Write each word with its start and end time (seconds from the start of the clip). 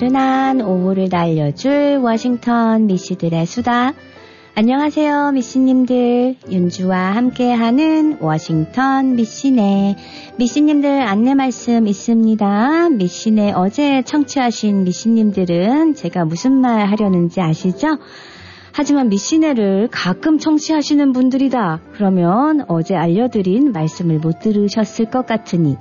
나른한 0.00 0.62
오후를 0.62 1.08
날려줄 1.10 2.00
워싱턴 2.02 2.86
미씨들의 2.86 3.44
수다. 3.44 3.92
안녕하세요, 4.54 5.32
미씨님들. 5.32 6.36
윤주와 6.50 6.96
함께하는 6.96 8.16
워싱턴 8.20 9.16
미씨네. 9.16 9.96
미씨님들 10.38 11.02
안내 11.02 11.34
말씀 11.34 11.86
있습니다. 11.86 12.88
미씨네 12.88 13.52
어제 13.52 14.02
청취하신 14.02 14.84
미씨님들은 14.84 15.94
제가 15.94 16.24
무슨 16.24 16.52
말 16.52 16.86
하려는지 16.86 17.42
아시죠? 17.42 17.98
하지만 18.72 19.10
미씨네를 19.10 19.88
가끔 19.90 20.38
청취하시는 20.38 21.12
분들이다. 21.12 21.80
그러면 21.92 22.64
어제 22.68 22.96
알려드린 22.96 23.72
말씀을 23.72 24.18
못 24.18 24.38
들으셨을 24.38 25.10
것 25.10 25.26
같으니 25.26 25.76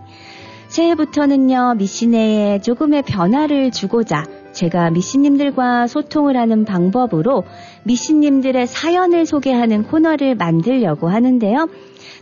새해부터는요, 0.70 1.76
미신내에 1.78 2.60
조금의 2.60 3.02
변화를 3.02 3.72
주고자 3.72 4.24
제가 4.52 4.92
미신님들과 4.92 5.88
소통을 5.88 6.38
하는 6.38 6.64
방법으로 6.64 7.44
미신님들의 7.84 8.68
사연을 8.68 9.26
소개하는 9.26 9.84
코너를 9.84 10.36
만들려고 10.36 11.10
하는데요. 11.10 11.68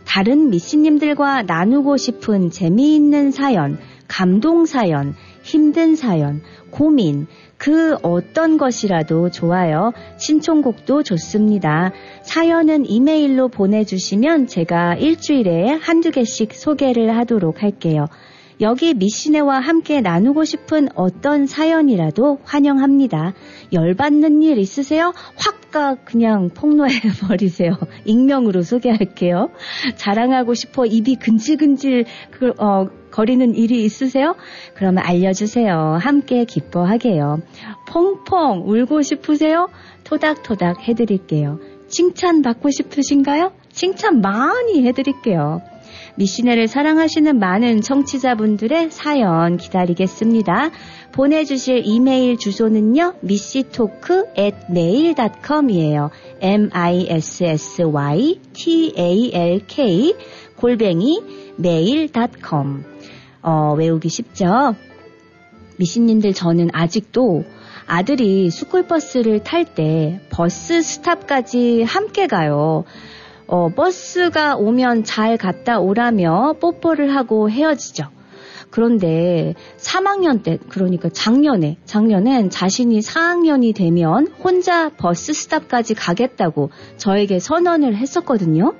다른 0.06 0.48
미신님들과 0.48 1.42
나누고 1.42 1.98
싶은 1.98 2.50
재미있는 2.50 3.32
사연, 3.32 3.78
감동 4.08 4.64
사연, 4.64 5.14
힘든 5.42 5.94
사연, 5.94 6.40
고민, 6.70 7.26
그 7.58 7.96
어떤 8.02 8.56
것이라도 8.56 9.30
좋아요. 9.30 9.92
신청곡도 10.16 11.02
좋습니다. 11.02 11.92
사연은 12.22 12.88
이메일로 12.88 13.48
보내주시면 13.48 14.46
제가 14.46 14.94
일주일에 14.94 15.72
한두 15.82 16.10
개씩 16.10 16.54
소개를 16.54 17.14
하도록 17.18 17.62
할게요. 17.62 18.06
여기 18.60 18.94
미시네와 18.94 19.60
함께 19.60 20.00
나누고 20.00 20.44
싶은 20.44 20.88
어떤 20.94 21.46
사연이라도 21.46 22.40
환영합니다. 22.42 23.34
열받는 23.72 24.42
일 24.42 24.58
있으세요? 24.58 25.12
확가 25.36 25.94
그냥 26.04 26.50
폭로해 26.50 26.98
버리세요. 27.26 27.76
익명으로 28.04 28.62
소개할게요. 28.62 29.50
자랑하고 29.96 30.54
싶어 30.54 30.86
입이 30.86 31.16
근질근질 31.16 32.06
그, 32.32 32.52
어, 32.58 32.88
거리는 33.10 33.54
일이 33.54 33.84
있으세요? 33.84 34.34
그러면 34.74 35.04
알려주세요. 35.04 35.98
함께 36.00 36.44
기뻐하게요. 36.44 37.40
펑펑 37.88 38.64
울고 38.66 39.02
싶으세요? 39.02 39.68
토닥토닥 40.04 40.88
해드릴게요. 40.88 41.58
칭찬 41.88 42.42
받고 42.42 42.70
싶으신가요? 42.70 43.52
칭찬 43.70 44.20
많이 44.20 44.86
해드릴게요. 44.86 45.62
미시네를 46.18 46.66
사랑하시는 46.66 47.38
많은 47.38 47.80
청취자분들의 47.80 48.90
사연 48.90 49.56
기다리겠습니다. 49.56 50.70
보내주실 51.12 51.82
이메일 51.84 52.36
주소는요, 52.36 53.14
미시토크 53.20 54.32
at 54.36 54.56
mail.com이에요. 54.68 56.10
m-i-s-s-y-t-a-l-k 56.40 57.26
골뱅이 60.56 61.22
mail.com 61.60 62.82
어, 63.42 63.74
외우기 63.78 64.08
쉽죠? 64.08 64.74
미신님들 65.76 66.34
저는 66.34 66.70
아직도 66.72 67.44
아들이 67.86 68.50
스쿨버스를 68.50 69.44
탈 69.44 69.64
때 69.64 70.20
버스 70.30 70.82
스탑까지 70.82 71.84
함께 71.84 72.26
가요. 72.26 72.82
어, 73.48 73.70
버스가 73.70 74.56
오면 74.56 75.04
잘 75.04 75.38
갔다 75.38 75.80
오라며 75.80 76.56
뽀뽀를 76.60 77.16
하고 77.16 77.50
헤어지죠. 77.50 78.04
그런데 78.70 79.54
3학년 79.78 80.42
때, 80.42 80.58
그러니까 80.68 81.08
작년에, 81.08 81.78
작년엔 81.86 82.50
자신이 82.50 83.00
4학년이 83.00 83.74
되면 83.74 84.26
혼자 84.44 84.90
버스 84.90 85.32
스탑까지 85.32 85.94
가겠다고 85.94 86.70
저에게 86.98 87.38
선언을 87.38 87.96
했었거든요. 87.96 88.74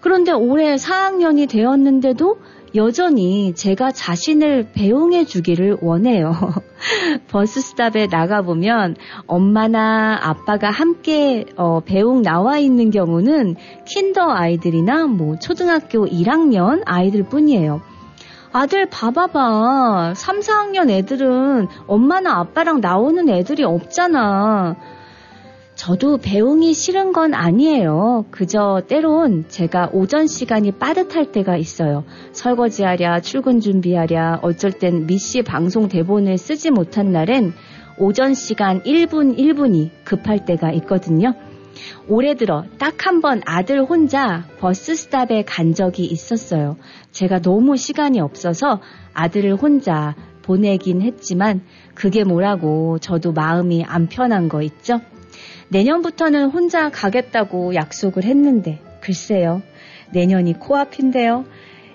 그런데 0.00 0.30
올해 0.30 0.76
4학년이 0.76 1.48
되었는데도 1.48 2.38
여전히 2.74 3.54
제가 3.54 3.92
자신을 3.92 4.72
배웅해 4.72 5.26
주기를 5.26 5.78
원해요. 5.80 6.32
버스 7.30 7.60
스탑에 7.60 8.08
나가보면 8.10 8.96
엄마나 9.26 10.18
아빠가 10.20 10.70
함께 10.70 11.44
어, 11.56 11.80
배웅 11.80 12.22
나와 12.22 12.58
있는 12.58 12.90
경우는 12.90 13.54
킨더 13.86 14.28
아이들이나 14.28 15.06
뭐 15.06 15.38
초등학교 15.38 16.04
1학년 16.06 16.82
아이들 16.84 17.22
뿐이에요. 17.22 17.80
아들 18.52 18.86
봐봐봐. 18.86 20.14
3, 20.14 20.40
4학년 20.40 20.90
애들은 20.90 21.68
엄마나 21.86 22.38
아빠랑 22.38 22.80
나오는 22.80 23.28
애들이 23.28 23.64
없잖아. 23.64 24.76
저도 25.84 26.16
배웅이 26.16 26.72
싫은 26.72 27.12
건 27.12 27.34
아니에요. 27.34 28.24
그저 28.30 28.80
때론 28.88 29.44
제가 29.48 29.90
오전 29.92 30.26
시간이 30.26 30.72
빠듯할 30.72 31.30
때가 31.30 31.58
있어요. 31.58 32.04
설거지하랴, 32.32 33.20
출근 33.20 33.60
준비하랴, 33.60 34.38
어쩔 34.40 34.72
땐 34.72 35.06
미씨 35.06 35.42
방송 35.42 35.88
대본을 35.88 36.38
쓰지 36.38 36.70
못한 36.70 37.12
날엔 37.12 37.52
오전 37.98 38.32
시간 38.32 38.82
1분 38.82 39.36
1분이 39.36 39.90
급할 40.04 40.46
때가 40.46 40.72
있거든요. 40.72 41.34
올해 42.08 42.34
들어 42.34 42.64
딱 42.78 43.04
한 43.06 43.20
번 43.20 43.42
아들 43.44 43.84
혼자 43.84 44.44
버스 44.60 44.94
스탑에 44.94 45.42
간 45.44 45.74
적이 45.74 46.06
있었어요. 46.06 46.78
제가 47.12 47.40
너무 47.42 47.76
시간이 47.76 48.20
없어서 48.20 48.80
아들을 49.12 49.56
혼자 49.56 50.14
보내긴 50.40 51.02
했지만 51.02 51.60
그게 51.94 52.24
뭐라고 52.24 52.98
저도 53.00 53.32
마음이 53.32 53.84
안 53.86 54.08
편한 54.08 54.48
거 54.48 54.62
있죠? 54.62 55.02
내년부터는 55.68 56.50
혼자 56.50 56.90
가겠다고 56.90 57.74
약속을 57.74 58.24
했는데, 58.24 58.80
글쎄요. 59.00 59.62
내년이 60.12 60.58
코앞인데요. 60.58 61.44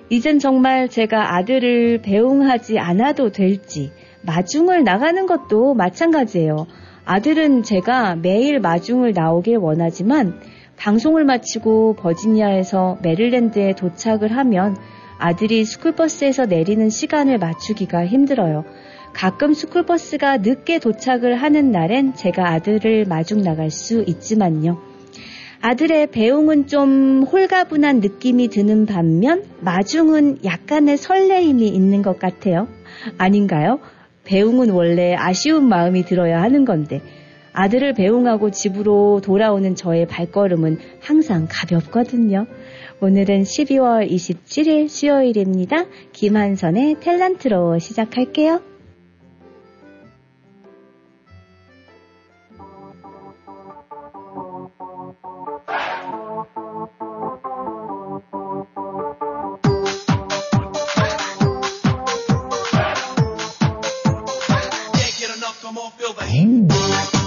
이젠 0.09 0.39
정말 0.39 0.89
제가 0.89 1.35
아들을 1.35 2.01
배웅하지 2.01 2.79
않아도 2.79 3.31
될지, 3.31 3.91
마중을 4.21 4.83
나가는 4.83 5.25
것도 5.25 5.75
마찬가지예요. 5.75 6.67
아들은 7.05 7.63
제가 7.63 8.15
매일 8.15 8.59
마중을 8.59 9.13
나오길 9.13 9.57
원하지만, 9.57 10.39
방송을 10.77 11.25
마치고 11.25 11.95
버지니아에서 11.95 12.99
메릴랜드에 13.01 13.73
도착을 13.73 14.35
하면 14.35 14.77
아들이 15.17 15.65
스쿨버스에서 15.65 16.45
내리는 16.45 16.89
시간을 16.89 17.37
맞추기가 17.37 18.05
힘들어요. 18.05 18.63
가끔 19.13 19.53
스쿨버스가 19.53 20.37
늦게 20.37 20.79
도착을 20.79 21.35
하는 21.35 21.71
날엔 21.71 22.15
제가 22.15 22.51
아들을 22.51 23.05
마중 23.05 23.41
나갈 23.41 23.69
수 23.69 24.03
있지만요. 24.07 24.79
아들의 25.61 26.07
배웅은 26.07 26.67
좀 26.67 27.23
홀가분한 27.23 27.99
느낌이 27.99 28.47
드는 28.47 28.85
반면 28.85 29.43
마중은 29.59 30.45
약간의 30.45 30.97
설레임이 30.97 31.67
있는 31.67 32.01
것 32.01 32.17
같아요. 32.17 32.67
아닌가요? 33.17 33.79
배웅은 34.23 34.69
원래 34.69 35.15
아쉬운 35.15 35.67
마음이 35.67 36.03
들어야 36.03 36.41
하는 36.41 36.63
건데 36.63 37.01
아들을 37.51 37.93
배웅하고 37.93 38.51
집으로 38.51 39.21
돌아오는 39.21 39.75
저의 39.75 40.05
발걸음은 40.07 40.77
항상 41.01 41.47
가볍거든요. 41.49 42.45
오늘은 43.01 43.43
12월 43.43 44.09
27일 44.09 44.87
수요일입니다. 44.87 45.85
김한선의 46.13 46.95
탤런트로 46.95 47.79
시작할게요. 47.79 48.68
come 65.69 65.77
on, 65.77 65.91
feel. 65.91 67.18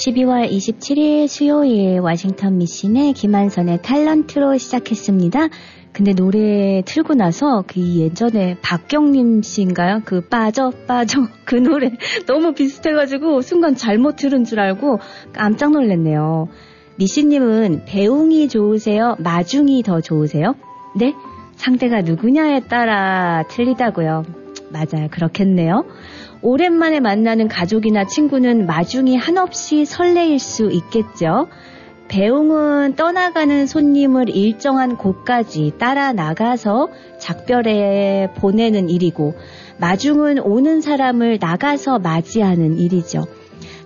12월 0.00 0.50
27일 0.50 1.28
수요일 1.28 2.00
워싱턴 2.00 2.56
미신의 2.56 3.12
김한선의 3.12 3.78
탤런트로 3.78 4.58
시작했습니다. 4.58 5.48
근데 5.92 6.14
노래 6.14 6.80
틀고 6.86 7.14
나서 7.14 7.64
그 7.66 7.80
예전에 7.80 8.56
박경림 8.62 9.42
씨인가요? 9.42 10.00
그 10.06 10.22
빠져 10.22 10.72
빠져 10.86 11.28
그 11.44 11.56
노래 11.56 11.90
너무 12.26 12.54
비슷해가지고 12.54 13.42
순간 13.42 13.74
잘못 13.74 14.16
들은 14.16 14.44
줄 14.44 14.60
알고 14.60 15.00
깜짝 15.34 15.72
놀랐네요. 15.72 16.48
미신님은 16.96 17.82
배웅이 17.84 18.48
좋으세요? 18.48 19.16
마중이 19.18 19.82
더 19.82 20.00
좋으세요? 20.00 20.54
네? 20.96 21.12
상대가 21.56 22.00
누구냐에 22.00 22.60
따라 22.60 23.44
틀리다고요. 23.50 24.24
맞아요. 24.70 25.08
그렇겠네요. 25.10 25.84
오랜만에 26.42 27.00
만나는 27.00 27.48
가족이나 27.48 28.06
친구는 28.06 28.66
마중이 28.66 29.16
한없이 29.16 29.84
설레일 29.84 30.38
수 30.38 30.70
있겠죠. 30.70 31.48
배웅은 32.08 32.96
떠나가는 32.96 33.66
손님을 33.66 34.30
일정한 34.30 34.96
곳까지 34.96 35.74
따라 35.78 36.12
나가서 36.12 36.88
작별에 37.18 38.32
보내는 38.36 38.88
일이고, 38.88 39.34
마중은 39.78 40.40
오는 40.40 40.80
사람을 40.80 41.38
나가서 41.40 42.00
맞이하는 42.00 42.78
일이죠. 42.78 43.26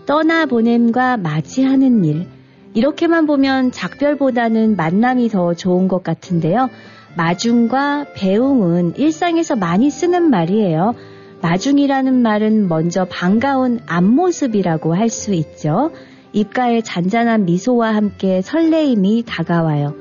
떠나 0.06 0.46
보냄과 0.46 1.18
맞이하는 1.18 2.04
일. 2.04 2.26
이렇게만 2.72 3.26
보면 3.26 3.72
작별보다는 3.72 4.76
만남이 4.76 5.28
더 5.28 5.54
좋은 5.54 5.86
것 5.86 6.02
같은데요. 6.02 6.70
마중과 7.16 8.06
배웅은 8.14 8.94
일상에서 8.96 9.54
많이 9.54 9.90
쓰는 9.90 10.30
말이에요. 10.30 10.94
마중이라는 11.42 12.14
말은 12.22 12.68
먼저 12.68 13.04
반가운 13.04 13.80
앞모습이라고 13.86 14.94
할 14.94 15.08
수 15.10 15.34
있죠. 15.34 15.90
입가에 16.32 16.80
잔잔한 16.80 17.44
미소와 17.44 17.94
함께 17.94 18.40
설레임이 18.42 19.24
다가와요. 19.26 19.94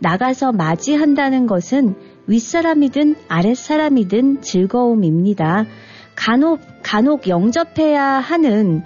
나가서 0.00 0.52
맞이한다는 0.52 1.46
것은 1.46 1.94
윗사람이든 2.26 3.14
아랫사람이든 3.28 4.42
즐거움입니다. 4.42 5.66
간혹, 6.16 6.60
간혹 6.82 7.28
영접해야 7.28 8.02
하는, 8.02 8.82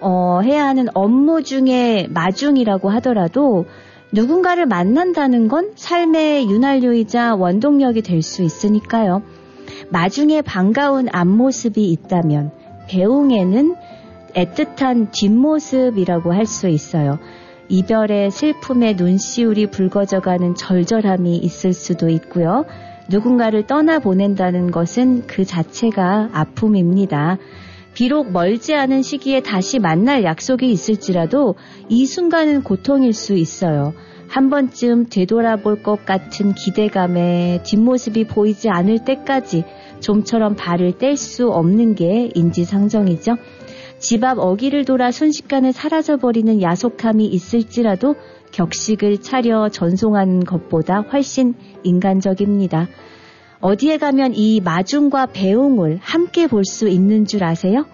어, 0.00 0.40
해야 0.42 0.66
하는 0.66 0.86
업무 0.94 1.42
중에 1.42 2.06
마중이라고 2.10 2.88
하더라도 2.90 3.66
누군가를 4.12 4.66
만난다는 4.66 5.48
건 5.48 5.72
삶의 5.74 6.48
윤활유이자 6.48 7.34
원동력이 7.34 8.02
될 8.02 8.22
수 8.22 8.42
있으니까요. 8.42 9.22
마중에 9.90 10.42
반가운 10.42 11.08
앞모습이 11.12 11.90
있다면 11.90 12.52
배웅에는 12.88 13.76
애틋한 14.34 15.10
뒷모습이라고 15.12 16.32
할 16.32 16.46
수 16.46 16.68
있어요. 16.68 17.18
이별의 17.68 18.30
슬픔에 18.32 18.94
눈시울이 18.94 19.70
붉어져가는 19.70 20.54
절절함이 20.56 21.36
있을 21.38 21.72
수도 21.72 22.08
있고요. 22.08 22.64
누군가를 23.08 23.66
떠나보낸다는 23.66 24.70
것은 24.70 25.26
그 25.26 25.44
자체가 25.44 26.30
아픔입니다. 26.32 27.38
비록 27.94 28.30
멀지 28.32 28.74
않은 28.74 29.02
시기에 29.02 29.40
다시 29.40 29.78
만날 29.78 30.24
약속이 30.24 30.70
있을지라도 30.70 31.56
이 31.88 32.06
순간은 32.06 32.62
고통일 32.62 33.12
수 33.12 33.34
있어요. 33.34 33.92
한 34.30 34.48
번쯤 34.48 35.06
되돌아볼 35.10 35.82
것 35.82 36.06
같은 36.06 36.54
기대감에 36.54 37.64
뒷모습이 37.64 38.28
보이지 38.28 38.68
않을 38.70 39.04
때까지 39.04 39.64
좀처럼 39.98 40.54
발을 40.54 40.98
뗄 40.98 41.16
수 41.16 41.50
없는 41.50 41.96
게 41.96 42.30
인지상정이죠. 42.34 43.36
집 43.98 44.22
앞 44.24 44.38
어기를 44.38 44.84
돌아 44.84 45.10
순식간에 45.10 45.72
사라져버리는 45.72 46.62
야속함이 46.62 47.26
있을지라도 47.26 48.14
격식을 48.52 49.20
차려 49.20 49.68
전송하는 49.68 50.44
것보다 50.44 51.00
훨씬 51.12 51.54
인간적입니다. 51.82 52.86
어디에 53.60 53.98
가면 53.98 54.34
이 54.34 54.60
마중과 54.60 55.26
배웅을 55.26 55.98
함께 56.00 56.46
볼 56.46 56.64
수 56.64 56.88
있는 56.88 57.26
줄 57.26 57.42
아세요? 57.42 57.84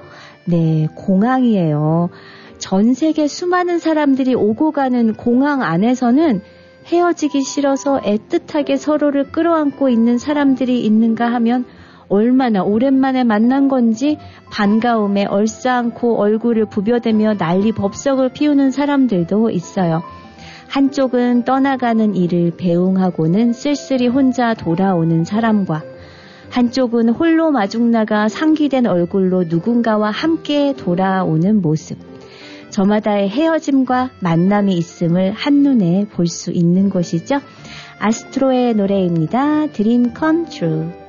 네, 0.44 0.86
공항이에요. 0.94 2.10
전 2.68 2.94
세계 2.94 3.28
수많은 3.28 3.78
사람들이 3.78 4.34
오고 4.34 4.72
가는 4.72 5.14
공항 5.14 5.62
안에서는 5.62 6.40
헤어지기 6.86 7.42
싫어서 7.42 8.00
애틋하게 8.00 8.76
서로를 8.76 9.30
끌어안고 9.30 9.88
있는 9.88 10.18
사람들이 10.18 10.84
있는가 10.84 11.32
하면 11.34 11.64
얼마나 12.08 12.64
오랜만에 12.64 13.22
만난 13.22 13.68
건지 13.68 14.18
반가움에 14.50 15.26
얼싸안고 15.26 16.18
얼굴을 16.18 16.64
부벼대며 16.64 17.34
난리 17.34 17.70
법석을 17.70 18.30
피우는 18.30 18.72
사람들도 18.72 19.50
있어요. 19.50 20.02
한쪽은 20.66 21.44
떠나가는 21.44 22.16
일을 22.16 22.54
배웅하고는 22.56 23.52
쓸쓸히 23.52 24.08
혼자 24.08 24.54
돌아오는 24.54 25.22
사람과 25.22 25.84
한쪽은 26.50 27.10
홀로 27.10 27.52
마중 27.52 27.92
나가 27.92 28.28
상기된 28.28 28.88
얼굴로 28.88 29.44
누군가와 29.44 30.10
함께 30.10 30.72
돌아오는 30.76 31.62
모습. 31.62 32.15
저마다의 32.76 33.30
헤어짐과 33.30 34.10
만남이 34.20 34.76
있음을 34.76 35.32
한눈에 35.32 36.08
볼 36.12 36.26
수 36.26 36.50
있는 36.50 36.90
것이죠. 36.90 37.40
아스트로의 37.98 38.74
노래입니다. 38.74 39.68
Dream 39.68 40.12
Come 40.14 40.44
True. 40.50 41.05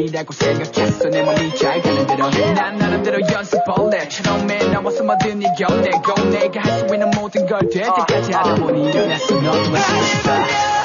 아니라고 0.00 0.32
생각했어. 0.32 1.08
내 1.10 1.22
몸이 1.22 1.54
잘 1.56 1.82
가는 1.82 2.06
대로 2.06 2.30
난 2.54 2.78
나름대로 2.78 3.18
연습벌레 3.20 4.08
처음에 4.08 4.58
나와서 4.70 5.04
뭐든 5.04 5.42
이겨내고 5.42 6.30
내가 6.30 6.60
할 6.62 6.80
수 6.88 6.94
있는 6.94 7.10
모든 7.10 7.46
걸 7.46 7.60
될 7.68 7.82
때까지 7.84 8.32
하다 8.32 8.54
보니 8.54 8.88
일어났어 8.88 9.34
너도 9.34 9.70
알 9.76 10.79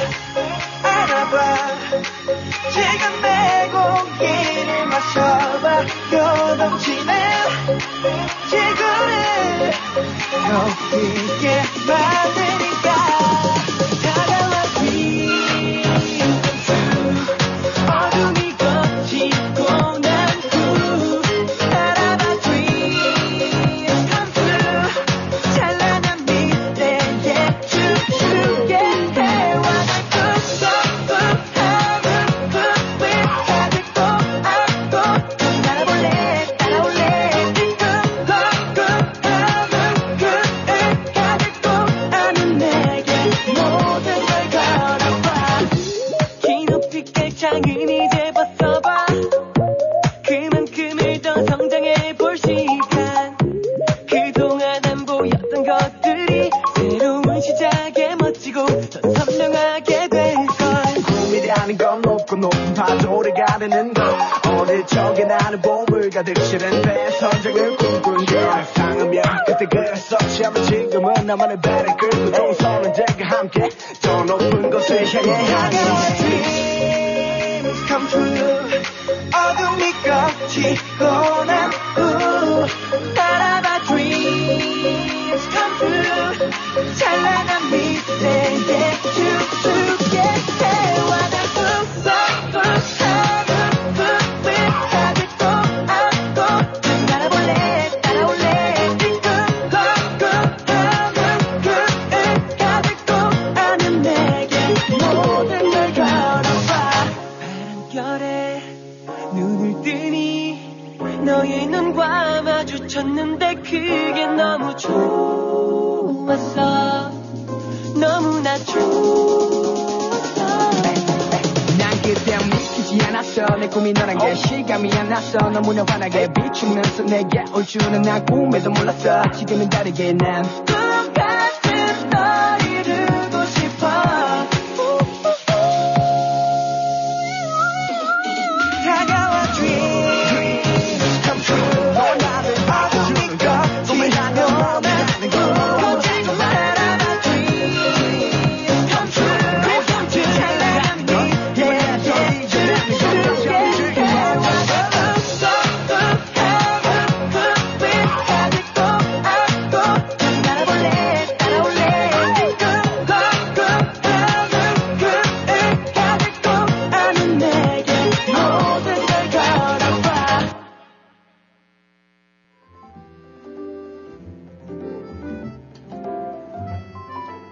줄은 127.78 128.04
난 128.04 128.26
꿈에도 128.26 128.72
몰랐어. 128.72 129.30
지금은 129.32 129.70
다르게 129.70 130.14
난 130.14 130.65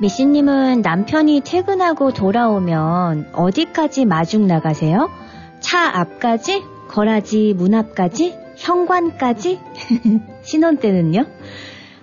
미씨님은 0.04 0.82
남편이 0.82 1.44
퇴근하고 1.46 2.12
돌아오면 2.12 3.30
어디까지 3.32 4.04
마중 4.04 4.48
나가세요? 4.48 5.10
차 5.62 5.98
앞까지? 5.98 6.62
거라지 6.90 7.54
문 7.56 7.74
앞까지? 7.74 8.38
현관까지? 8.58 9.62
신혼 10.44 10.76
때는요? 10.76 11.26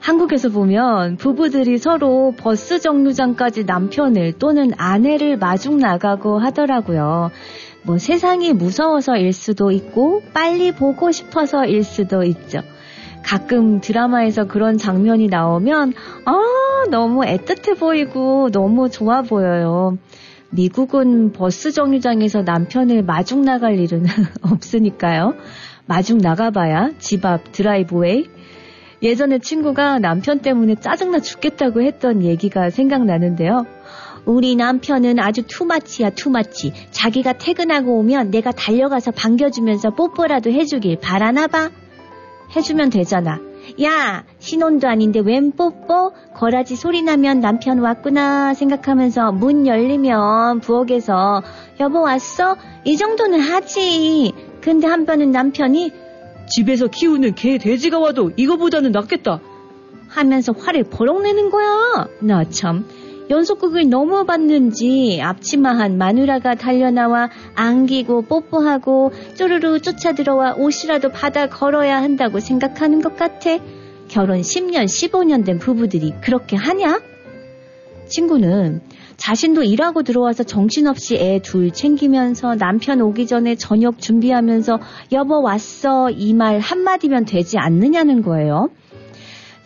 한국에서 0.00 0.48
보면 0.48 1.18
부부들이 1.18 1.76
서로 1.76 2.32
버스 2.38 2.80
정류장까지 2.80 3.64
남편을 3.64 4.38
또는 4.38 4.70
아내를 4.78 5.36
마중 5.36 5.76
나가고 5.76 6.38
하더라고요. 6.38 7.30
뭐 7.82 7.98
세상이 7.98 8.54
무서워서일 8.54 9.34
수도 9.34 9.72
있고 9.72 10.22
빨리 10.32 10.72
보고 10.72 11.12
싶어서일 11.12 11.84
수도 11.84 12.24
있죠. 12.24 12.62
가끔 13.22 13.82
드라마에서 13.82 14.46
그런 14.46 14.78
장면이 14.78 15.26
나오면 15.26 15.92
아 16.24 16.59
너무 16.86 17.22
애틋해 17.22 17.78
보이고 17.78 18.50
너무 18.50 18.90
좋아 18.90 19.22
보여요. 19.22 19.98
미국은 20.50 21.32
버스 21.32 21.70
정류장에서 21.72 22.42
남편을 22.42 23.02
마중 23.04 23.42
나갈 23.42 23.78
일은 23.78 24.04
없으니까요. 24.42 25.34
마중 25.86 26.18
나가봐야 26.18 26.90
집 26.98 27.24
앞 27.24 27.52
드라이브웨이. 27.52 28.26
예전에 29.02 29.38
친구가 29.38 29.98
남편 29.98 30.40
때문에 30.40 30.74
짜증나 30.74 31.20
죽겠다고 31.20 31.82
했던 31.82 32.22
얘기가 32.22 32.70
생각나는데요. 32.70 33.64
우리 34.26 34.54
남편은 34.56 35.18
아주 35.18 35.42
투마치야 35.46 36.10
투마치. 36.10 36.72
자기가 36.90 37.34
퇴근하고 37.34 37.98
오면 37.98 38.30
내가 38.30 38.52
달려가서 38.52 39.12
반겨주면서 39.12 39.90
뽀뽀라도 39.90 40.50
해주길 40.50 40.98
바라나 41.00 41.46
봐. 41.46 41.70
해주면 42.54 42.90
되잖아. 42.90 43.49
야, 43.82 44.24
신혼도 44.38 44.88
아닌데 44.88 45.20
웬 45.20 45.52
뽀뽀? 45.52 46.12
거라지 46.34 46.76
소리 46.76 47.02
나면 47.02 47.40
남편 47.40 47.78
왔구나 47.78 48.54
생각하면서 48.54 49.32
문 49.32 49.66
열리면 49.66 50.60
부엌에서 50.60 51.42
여보 51.80 52.02
왔어? 52.02 52.56
이 52.84 52.96
정도는 52.96 53.40
하지. 53.40 54.32
근데 54.60 54.86
한 54.86 55.06
번은 55.06 55.30
남편이 55.30 55.92
집에서 56.48 56.88
키우는 56.88 57.34
개 57.34 57.58
돼지가 57.58 57.98
와도 57.98 58.32
이거보다는 58.36 58.92
낫겠다. 58.92 59.40
하면서 60.08 60.52
화를 60.52 60.84
버럭 60.84 61.22
내는 61.22 61.50
거야. 61.50 62.08
나 62.20 62.44
참. 62.50 62.84
연속극을 63.30 63.88
너무 63.88 64.24
봤는지 64.24 65.20
앞치마한 65.22 65.96
마누라가 65.96 66.56
달려나와 66.56 67.30
안기고 67.54 68.22
뽀뽀하고 68.22 69.12
쪼르르 69.36 69.80
쫓아 69.80 70.12
들어와 70.12 70.54
옷이라도 70.54 71.10
받아 71.10 71.48
걸어야 71.48 72.02
한다고 72.02 72.40
생각하는 72.40 73.00
것 73.00 73.16
같아. 73.16 73.58
결혼 74.08 74.40
10년, 74.40 74.84
15년 74.86 75.44
된 75.46 75.60
부부들이 75.60 76.14
그렇게 76.20 76.56
하냐? 76.56 77.00
친구는 78.08 78.80
자신도 79.16 79.62
일하고 79.62 80.02
들어와서 80.02 80.42
정신없이 80.42 81.14
애 81.16 81.38
둘 81.40 81.70
챙기면서 81.70 82.56
남편 82.56 83.00
오기 83.00 83.28
전에 83.28 83.54
저녁 83.54 84.00
준비하면서 84.00 84.80
여보 85.12 85.40
왔어 85.40 86.10
이 86.10 86.32
말 86.32 86.58
한마디면 86.58 87.26
되지 87.26 87.58
않느냐는 87.58 88.22
거예요. 88.22 88.70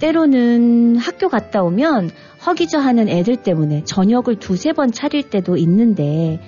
때로는 0.05 0.97
학교 0.97 1.31
갔다 1.31 1.63
오면 1.63 2.11
허기져 2.47 2.79
하는 2.79 3.09
애들 3.09 3.37
때문에 3.37 3.85
저녁을 3.85 4.37
두세 4.39 4.75
번 4.75 4.93
차릴 4.93 5.31
때도 5.31 5.57
있는데 5.57 6.41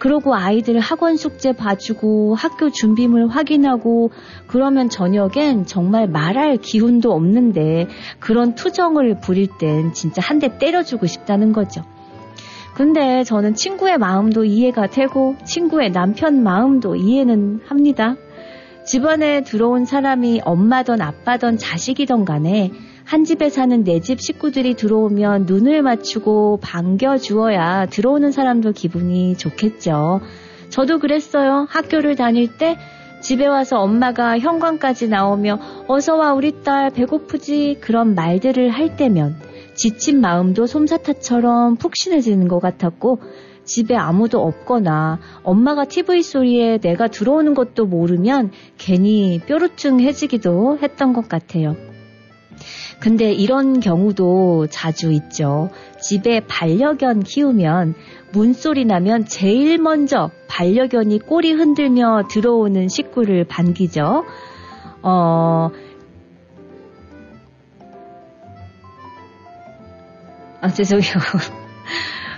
그러고 0.00 0.34
아이들 0.34 0.80
학원 0.80 1.16
숙제 1.16 1.52
봐주고 1.52 2.34
학교 2.34 2.70
준비물 2.70 3.28
확인하고 3.28 4.10
그러면 4.48 4.88
저녁엔 4.88 5.64
정말 5.64 6.08
말할 6.08 6.56
기운도 6.56 7.12
없는데 7.12 7.86
그런 8.18 8.56
투정을 8.56 9.20
부릴 9.20 9.46
땐 9.60 9.92
진짜 9.92 10.20
한 10.20 10.40
대 10.40 10.58
때려주고 10.58 11.06
싶다는 11.06 11.52
거죠. 11.52 11.84
근데 12.74 13.22
저는 13.22 13.54
친구의 13.54 13.96
마음도 13.98 14.44
이해가 14.44 14.88
되고 14.88 15.36
친구의 15.44 15.92
남편 15.92 16.42
마음도 16.42 16.96
이해는 16.96 17.60
합니다. 17.68 18.16
집안에 18.84 19.44
들어온 19.44 19.84
사람이 19.84 20.40
엄마던 20.44 21.00
아빠던 21.00 21.56
자식이던 21.58 22.24
간에 22.24 22.72
한 23.04 23.24
집에 23.24 23.50
사는 23.50 23.84
내 23.84 24.00
집 24.00 24.20
식구들이 24.20 24.74
들어오면 24.74 25.44
눈을 25.46 25.82
맞추고 25.82 26.58
반겨주어야 26.62 27.86
들어오는 27.86 28.32
사람도 28.32 28.72
기분이 28.72 29.36
좋겠죠. 29.36 30.20
저도 30.70 30.98
그랬어요. 30.98 31.66
학교를 31.70 32.16
다닐 32.16 32.56
때 32.56 32.76
집에 33.20 33.46
와서 33.46 33.78
엄마가 33.78 34.38
현관까지 34.38 35.08
나오며 35.08 35.58
어서와 35.86 36.34
우리 36.34 36.62
딸 36.62 36.90
배고프지 36.90 37.78
그런 37.80 38.14
말들을 38.14 38.68
할 38.70 38.96
때면 38.96 39.36
지친 39.74 40.20
마음도 40.20 40.66
솜사탕처럼 40.66 41.76
푹신해지는 41.76 42.48
것 42.48 42.58
같았고 42.58 43.20
집에 43.64 43.96
아무도 43.96 44.42
없거나 44.42 45.20
엄마가 45.42 45.86
TV 45.86 46.22
소리에 46.22 46.78
내가 46.78 47.08
들어오는 47.08 47.54
것도 47.54 47.86
모르면 47.86 48.50
괜히 48.76 49.40
뾰루퉁해지기도 49.46 50.78
했던 50.82 51.14
것 51.14 51.28
같아요. 51.28 51.93
근데 53.00 53.32
이런 53.32 53.80
경우도 53.80 54.68
자주 54.68 55.12
있죠. 55.12 55.70
집에 56.00 56.40
반려견 56.40 57.22
키우면 57.22 57.94
문소리 58.32 58.84
나면 58.84 59.26
제일 59.26 59.78
먼저 59.78 60.30
반려견이 60.48 61.20
꼬리 61.20 61.52
흔들며 61.52 62.24
들어오는 62.30 62.88
식구를 62.88 63.44
반기죠. 63.44 64.24
어, 65.02 65.70
아, 70.60 70.68
죄송해요. 70.68 71.14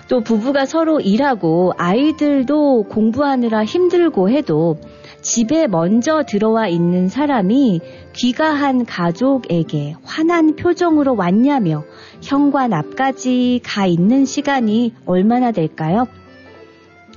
또 0.09 0.21
부부가 0.21 0.67
서로 0.67 1.01
일하고 1.01 1.73
아이들도 1.79 2.85
공부하느라 2.89 3.65
힘들고 3.65 4.31
해도 4.31 4.79
집에 5.27 5.67
먼저 5.67 6.23
들어와 6.23 6.69
있는 6.69 7.09
사람이 7.09 7.81
귀가한 8.13 8.85
가족에게 8.85 9.97
환한 10.05 10.55
표정으로 10.55 11.17
왔냐며 11.17 11.83
현관 12.23 12.73
앞까지 12.73 13.61
가 13.65 13.87
있는 13.87 14.25
시간이 14.25 14.95
얼마나 15.05 15.51
될까요? 15.51 16.07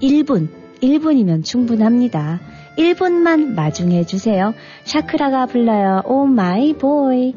1분, 0.01 0.47
1분이면 0.81 1.45
충분합니다. 1.45 2.39
1분만 2.79 3.53
마중해 3.53 4.05
주세요. 4.05 4.55
샤크라가 4.85 5.45
불러요. 5.45 6.01
Oh 6.05 6.25
My 6.25 6.73
Boy. 6.73 7.35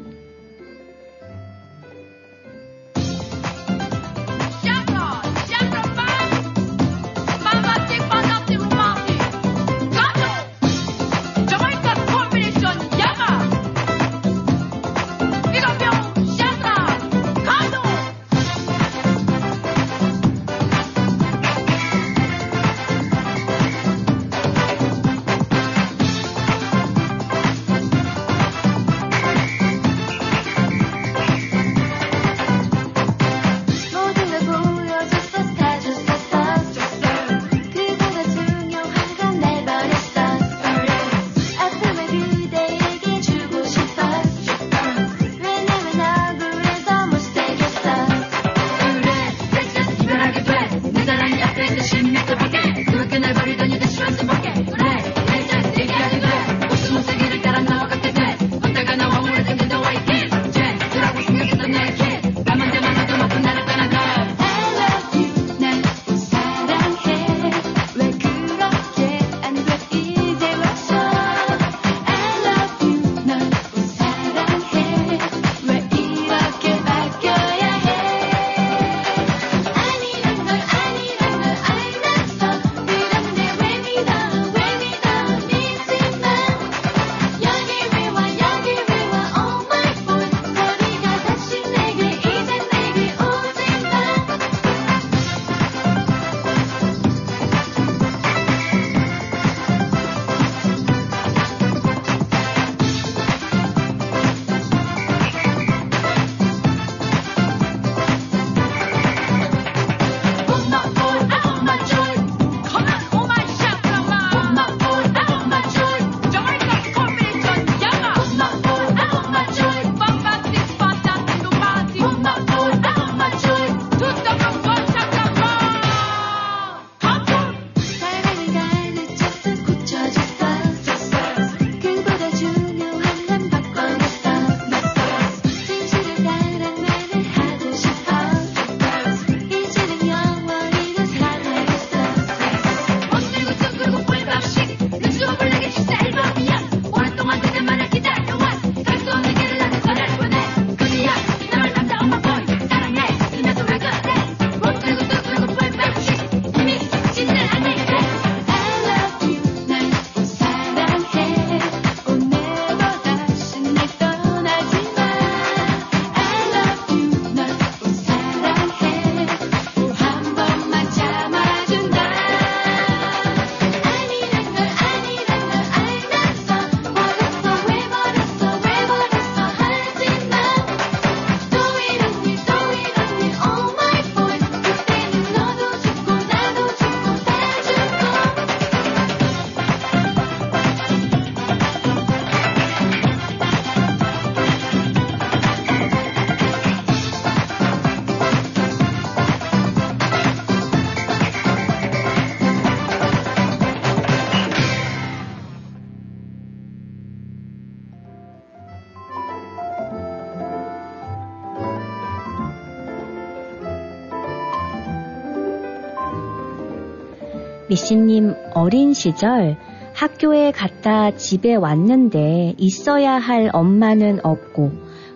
미씨님 217.93 218.33
어린 218.55 218.93
시절 218.93 219.55
학교에 219.93 220.51
갔다 220.51 221.15
집에 221.15 221.53
왔는데 221.53 222.55
있어야 222.57 223.13
할 223.13 223.49
엄마는 223.53 224.19
없고 224.23 224.71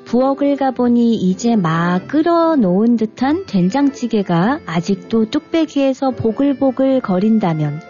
부엌을 0.06 0.56
가보니 0.58 1.16
이제 1.16 1.56
막 1.56 2.08
끓여놓은 2.08 2.96
듯한 2.96 3.46
된장찌개가 3.48 4.60
아직도 4.66 5.32
뚝배기에서 5.32 6.12
보글보글 6.12 7.02
거린다면 7.02 7.82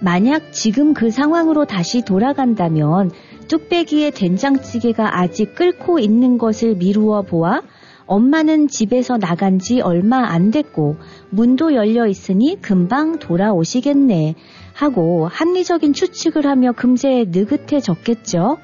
만약 0.00 0.52
지금 0.52 0.94
그 0.94 1.10
상황으로 1.10 1.66
다시 1.66 2.02
돌아간다면 2.02 3.10
뚝배기에 3.48 4.10
된장찌개가 4.10 5.20
아직 5.20 5.54
끓고 5.54 5.98
있는 5.98 6.38
것을 6.38 6.76
미루어 6.76 7.22
보아 7.22 7.60
엄마는 8.06 8.68
집에서 8.68 9.16
나간 9.16 9.58
지 9.58 9.80
얼마 9.80 10.18
안 10.26 10.50
됐고 10.50 10.96
문도 11.30 11.74
열려 11.74 12.06
있으니 12.06 12.58
금방 12.60 13.18
돌아오시겠네 13.18 14.34
하고 14.74 15.26
합리적인 15.28 15.92
추측을 15.92 16.46
하며 16.46 16.72
금세 16.72 17.24
느긋해졌겠죠. 17.28 18.58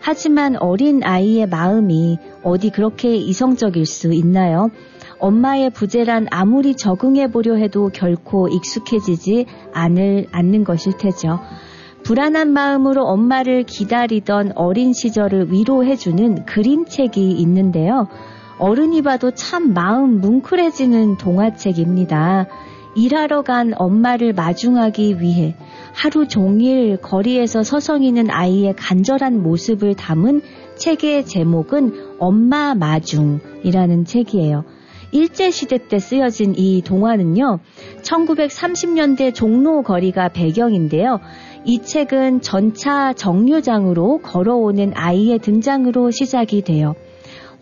하지만 0.00 0.56
어린 0.56 1.02
아이의 1.02 1.46
마음이 1.48 2.18
어디 2.42 2.70
그렇게 2.70 3.16
이성적일 3.16 3.86
수 3.86 4.12
있나요? 4.12 4.70
엄마의 5.18 5.70
부재란 5.70 6.26
아무리 6.30 6.76
적응해 6.76 7.30
보려 7.30 7.54
해도 7.54 7.88
결코 7.88 8.48
익숙해지지 8.48 9.46
않을 9.72 10.26
않는 10.30 10.64
것일 10.64 10.98
테죠. 10.98 11.40
불안한 12.02 12.52
마음으로 12.52 13.06
엄마를 13.06 13.62
기다리던 13.62 14.52
어린 14.56 14.92
시절을 14.92 15.50
위로해주는 15.50 16.44
그림책이 16.44 17.30
있는데요. 17.30 18.08
어른이 18.58 19.02
봐도 19.02 19.32
참 19.32 19.74
마음 19.74 20.20
뭉클해지는 20.20 21.16
동화책입니다. 21.16 22.46
일하러 22.96 23.42
간 23.42 23.72
엄마를 23.76 24.32
마중하기 24.32 25.20
위해 25.20 25.56
하루 25.92 26.28
종일 26.28 26.96
거리에서 26.98 27.62
서성이는 27.62 28.30
아이의 28.30 28.74
간절한 28.76 29.42
모습을 29.42 29.94
담은 29.94 30.42
책의 30.76 31.26
제목은 31.26 32.16
엄마 32.18 32.74
마중이라는 32.74 34.04
책이에요. 34.04 34.64
일제시대 35.12 35.86
때 35.88 36.00
쓰여진 36.00 36.54
이 36.56 36.82
동화는요, 36.82 37.60
1930년대 38.02 39.32
종로 39.32 39.82
거리가 39.82 40.30
배경인데요. 40.30 41.20
이 41.64 41.80
책은 41.80 42.40
전차 42.40 43.12
정류장으로 43.12 44.18
걸어오는 44.18 44.92
아이의 44.94 45.38
등장으로 45.38 46.10
시작이 46.10 46.62
돼요. 46.62 46.96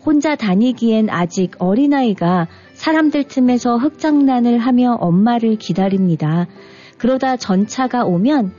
혼자 0.05 0.35
다니기엔 0.35 1.09
아직 1.09 1.51
어린아이가 1.59 2.47
사람들 2.73 3.23
틈에서 3.25 3.77
흑장난을 3.77 4.57
하며 4.57 4.97
엄마를 4.99 5.55
기다립니다. 5.55 6.47
그러다 6.97 7.37
전차가 7.37 8.03
오면 8.03 8.51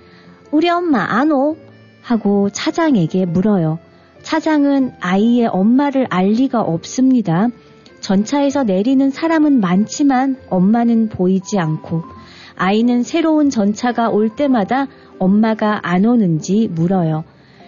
우리 0.53 0.71
엄마 0.71 1.03
안 1.03 1.33
오? 1.33 1.57
하고 2.03 2.49
차장에게 2.51 3.27
물어요. 3.27 3.79
차장은 4.23 4.93
아이의 5.01 5.49
엄마를 5.49 6.07
알 6.09 6.29
리가 6.29 6.63
없습니다. 6.63 7.49
전차에서 8.01 8.65
내리는 8.65 9.11
사람은 9.11 9.61
많지만 9.61 10.37
엄마는 10.49 11.09
보이지 11.11 11.59
않고 11.59 12.05
아이는 12.57 13.03
새로운 13.03 13.51
전차가 13.51 14.09
올 14.09 14.31
때마다 14.31 14.87
엄마가 15.19 15.81
안 15.83 16.05
오는지 16.07 16.69
물어요. 16.69 17.25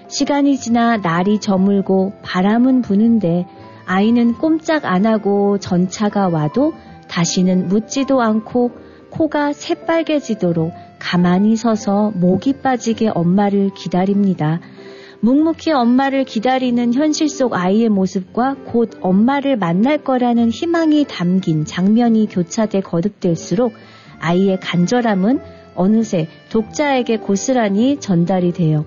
시간이 0.08 0.56
지나 0.56 0.98
날이 0.98 1.40
저물고 1.40 2.12
바람은 2.22 2.82
부는데 2.82 3.46
아이는 3.86 4.34
꼼짝 4.34 4.84
안 4.84 5.06
하고 5.06 5.58
전차가 5.58 6.28
와도 6.28 6.74
다시는 7.08 7.68
묻지도 7.68 8.20
않고 8.20 8.72
코가 9.10 9.52
새빨개지도록 9.52 10.72
가만히 10.98 11.56
서서 11.56 12.12
목이 12.14 12.60
빠지게 12.60 13.08
엄마를 13.08 13.70
기다립니다. 13.74 14.60
묵묵히 15.20 15.72
엄마를 15.72 16.24
기다리는 16.24 16.92
현실 16.92 17.28
속 17.28 17.54
아이의 17.54 17.88
모습과 17.88 18.56
곧 18.66 18.90
엄마를 19.00 19.56
만날 19.56 19.98
거라는 20.04 20.50
희망이 20.50 21.06
담긴 21.08 21.64
장면이 21.64 22.28
교차돼 22.28 22.80
거듭될수록 22.80 23.72
아이의 24.20 24.60
간절함은 24.60 25.40
어느새 25.74 26.28
독자에게 26.50 27.18
고스란히 27.18 27.98
전달이 27.98 28.52
돼요. 28.52 28.84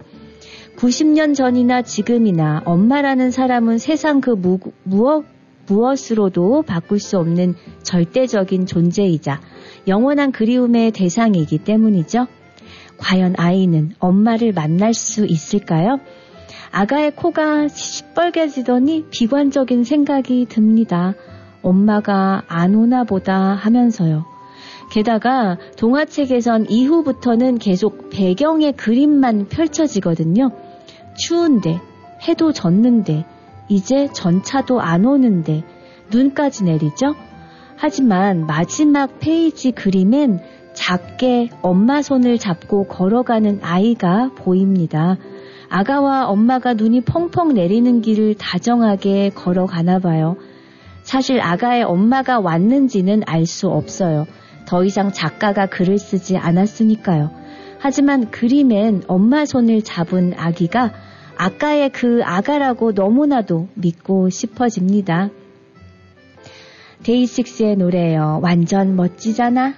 90년 0.80 1.36
전이나 1.36 1.82
지금이나 1.82 2.62
엄마라는 2.64 3.32
사람은 3.32 3.80
세상 3.80 4.22
그 4.22 4.30
무, 4.30 4.60
무엇, 4.84 5.26
무엇으로도 5.68 6.62
바꿀 6.62 7.00
수 7.00 7.18
없는 7.18 7.56
절대적인 7.84 8.66
존재이자 8.66 9.42
영원한 9.88 10.32
그리움의 10.32 10.92
대상이기 10.92 11.60
때문이죠. 11.60 12.28
과연 12.98 13.36
아이는 13.38 13.92
엄마를 14.00 14.54
만날 14.54 14.94
수 14.94 15.26
있을까요? 15.26 16.00
아가의 16.72 17.12
코가 17.14 17.68
시뻘개지더니 17.68 19.08
비관적인 19.10 19.84
생각이 19.84 20.46
듭니다. 20.48 21.14
엄마가 21.62 22.44
안 22.48 22.74
오나 22.76 23.04
보다 23.04 23.36
하면서요. 23.36 24.24
게다가 24.92 25.58
동화책에선 25.76 26.70
이후부터는 26.70 27.58
계속 27.58 28.10
배경의 28.12 28.74
그림만 28.74 29.50
펼쳐지거든요. 29.50 30.69
추운데, 31.20 31.80
해도 32.28 32.52
졌는데, 32.52 33.26
이제 33.68 34.08
전차도 34.14 34.82
안 34.82 35.06
오는데, 35.06 35.64
눈까지 36.12 36.64
내리죠? 36.64 37.14
하지만 37.76 38.46
마지막 38.48 39.20
페이지 39.20 39.72
그림엔 39.72 40.40
작게 40.74 41.50
엄마 41.62 42.02
손을 42.02 42.38
잡고 42.38 42.88
걸어가는 42.88 43.60
아이가 43.62 44.32
보입니다. 44.36 45.18
아가와 45.70 46.28
엄마가 46.28 46.74
눈이 46.74 47.02
펑펑 47.02 47.54
내리는 47.54 48.02
길을 48.02 48.36
다정하게 48.36 49.30
걸어가나 49.30 50.00
봐요. 50.00 50.36
사실 51.04 51.42
아가의 51.42 51.84
엄마가 51.84 52.40
왔는지는 52.40 53.22
알 53.26 53.46
수 53.46 53.68
없어요. 53.68 54.26
더 54.66 54.84
이상 54.84 55.12
작가가 55.12 55.66
글을 55.68 55.98
쓰지 55.98 56.38
않았으니까요. 56.38 57.32
하지만 57.80 58.30
그림엔 58.30 59.04
엄마 59.08 59.46
손을 59.46 59.82
잡은 59.84 60.34
아기가 60.38 60.92
아까의 61.42 61.92
그 61.92 62.20
아가라고 62.26 62.92
너무나도 62.92 63.70
믿고 63.76 64.30
싶어집니다. 64.30 65.30
데이식스의 67.04 67.78
노래예요. 67.78 68.42
완전 68.44 68.98
멋지잖아. 68.98 69.76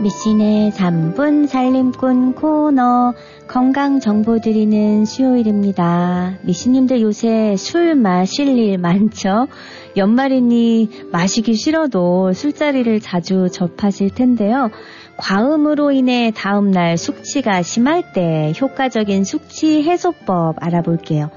미신의 0.00 0.70
3분 0.70 1.48
살림꾼 1.48 2.34
코너 2.34 3.14
건강 3.48 3.98
정보 3.98 4.38
드리는 4.38 5.04
수요일입니다. 5.04 6.38
미신님들 6.42 7.00
요새 7.00 7.56
술 7.56 7.96
마실 7.96 8.46
일 8.56 8.78
많죠? 8.78 9.48
연말이니 9.96 11.08
마시기 11.10 11.54
싫어도 11.54 12.32
술자리를 12.32 13.00
자주 13.00 13.48
접하실 13.50 14.10
텐데요. 14.10 14.70
과음으로 15.16 15.90
인해 15.90 16.30
다음날 16.32 16.96
숙취가 16.96 17.62
심할 17.62 18.12
때 18.12 18.52
효과적인 18.60 19.24
숙취 19.24 19.82
해소법 19.82 20.56
알아볼게요. 20.60 21.28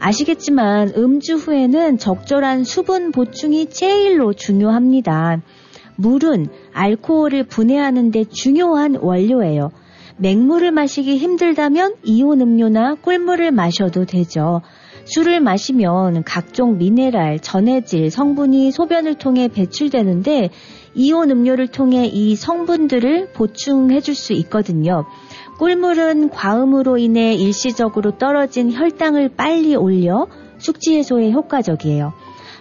아시겠지만 0.00 0.92
음주 0.96 1.34
후에는 1.34 1.98
적절한 1.98 2.64
수분 2.64 3.12
보충이 3.12 3.66
제일로 3.68 4.32
중요합니다. 4.32 5.42
물은 5.98 6.46
알코올을 6.72 7.48
분해하는 7.48 8.12
데 8.12 8.24
중요한 8.24 8.94
원료예요. 8.94 9.70
맹물을 10.16 10.70
마시기 10.70 11.16
힘들다면 11.18 11.96
이온 12.04 12.40
음료나 12.40 12.94
꿀물을 13.02 13.50
마셔도 13.50 14.04
되죠. 14.04 14.62
술을 15.06 15.40
마시면 15.40 16.22
각종 16.22 16.78
미네랄, 16.78 17.40
전해질, 17.40 18.10
성분이 18.10 18.70
소변을 18.70 19.14
통해 19.14 19.48
배출되는데 19.48 20.50
이온 20.94 21.30
음료를 21.30 21.68
통해 21.68 22.06
이 22.06 22.36
성분들을 22.36 23.32
보충해 23.32 24.00
줄 24.00 24.14
수 24.14 24.32
있거든요. 24.34 25.04
꿀물은 25.58 26.30
과음으로 26.30 26.98
인해 26.98 27.34
일시적으로 27.34 28.18
떨어진 28.18 28.72
혈당을 28.72 29.30
빨리 29.30 29.74
올려 29.74 30.28
숙취 30.58 30.96
해소에 30.96 31.32
효과적이에요. 31.32 32.12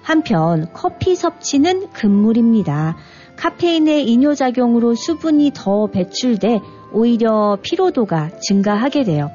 한편 0.02 0.70
커피 0.74 1.16
섭취는 1.16 1.90
금물입니다. 1.92 2.96
카페인의 3.38 4.06
이뇨작용으로 4.06 4.96
수분이 4.96 5.52
더 5.54 5.88
배출돼 5.88 6.60
오히려 6.92 7.58
피로도가 7.62 8.32
증가하게 8.42 9.04
돼요. 9.04 9.32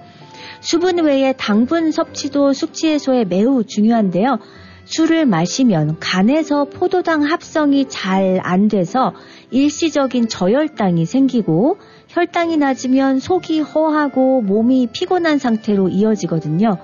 수분 0.60 0.98
외에 0.98 1.32
당분 1.32 1.90
섭취도 1.90 2.52
숙취 2.52 2.88
해소에 2.88 3.24
매우 3.24 3.64
중요한데요. 3.64 4.38
술을 4.84 5.26
마시면 5.26 5.98
간에서 6.00 6.64
포도당 6.64 7.22
합성이 7.22 7.86
잘 7.88 8.40
안 8.42 8.68
돼서 8.68 9.14
일시적인 9.50 10.28
저혈당이 10.28 11.06
생기고 11.06 11.78
혈당이 12.08 12.56
낮으면 12.56 13.20
속이 13.20 13.60
허하고 13.60 14.42
몸이 14.42 14.88
피곤한 14.92 15.38
상태로 15.38 15.88
이어지거든요. 15.88 16.78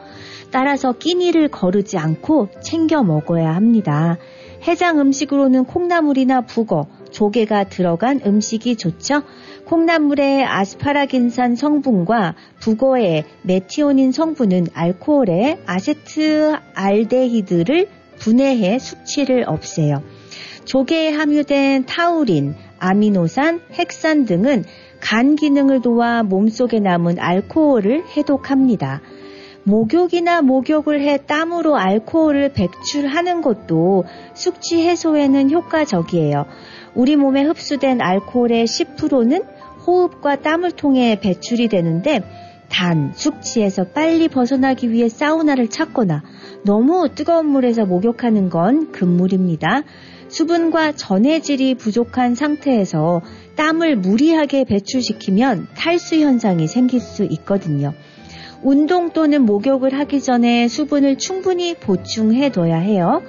따라서 0.50 0.92
끼니를 0.92 1.48
거르지 1.48 1.98
않고 1.98 2.48
챙겨 2.60 3.02
먹어야 3.02 3.54
합니다. 3.54 4.18
해장 4.66 4.98
음식으로는 4.98 5.64
콩나물이나 5.64 6.42
북어, 6.42 6.86
조개가 7.10 7.64
들어간 7.64 8.20
음식이 8.24 8.76
좋죠. 8.76 9.22
콩나물의 9.66 10.44
아스파라긴산 10.44 11.54
성분과 11.54 12.34
북어의 12.60 13.24
메티오닌 13.42 14.12
성분은 14.12 14.68
알코올의 14.72 15.58
아세트 15.66 16.56
알데히드를 16.74 17.88
분해해 18.18 18.78
숙취를 18.78 19.44
없애요. 19.46 20.02
조개에 20.64 21.10
함유된 21.10 21.86
타우린, 21.86 22.54
아미노산, 22.78 23.60
핵산 23.72 24.24
등은 24.24 24.64
간 25.00 25.36
기능을 25.36 25.80
도와 25.80 26.22
몸속에 26.22 26.80
남은 26.80 27.18
알코올을 27.18 28.04
해독합니다. 28.16 29.00
목욕이나 29.68 30.40
목욕을 30.40 31.02
해 31.02 31.18
땀으로 31.18 31.76
알코올을 31.76 32.54
배출하는 32.54 33.42
것도 33.42 34.04
숙취 34.32 34.82
해소에는 34.88 35.50
효과적이에요. 35.50 36.46
우리 36.94 37.16
몸에 37.16 37.42
흡수된 37.42 38.00
알코올의 38.00 38.64
10%는 38.64 39.42
호흡과 39.86 40.36
땀을 40.36 40.72
통해 40.72 41.20
배출이 41.20 41.68
되는데 41.68 42.22
단 42.70 43.12
숙취에서 43.14 43.84
빨리 43.84 44.28
벗어나기 44.28 44.90
위해 44.90 45.10
사우나를 45.10 45.68
찾거나 45.68 46.22
너무 46.64 47.08
뜨거운 47.14 47.46
물에서 47.46 47.84
목욕하는 47.84 48.48
건 48.48 48.90
금물입니다. 48.92 49.82
수분과 50.28 50.92
전해질이 50.92 51.74
부족한 51.74 52.34
상태에서 52.34 53.20
땀을 53.56 53.96
무리하게 53.96 54.64
배출시키면 54.64 55.68
탈수 55.74 56.16
현상이 56.16 56.66
생길 56.66 57.00
수 57.00 57.24
있거든요. 57.24 57.92
운동 58.62 59.10
또는 59.10 59.42
목욕을 59.42 59.98
하기 59.98 60.20
전에 60.20 60.68
수분을 60.68 61.18
충분히 61.18 61.74
보충해 61.74 62.50
둬야 62.50 62.78
해요. 62.78 63.22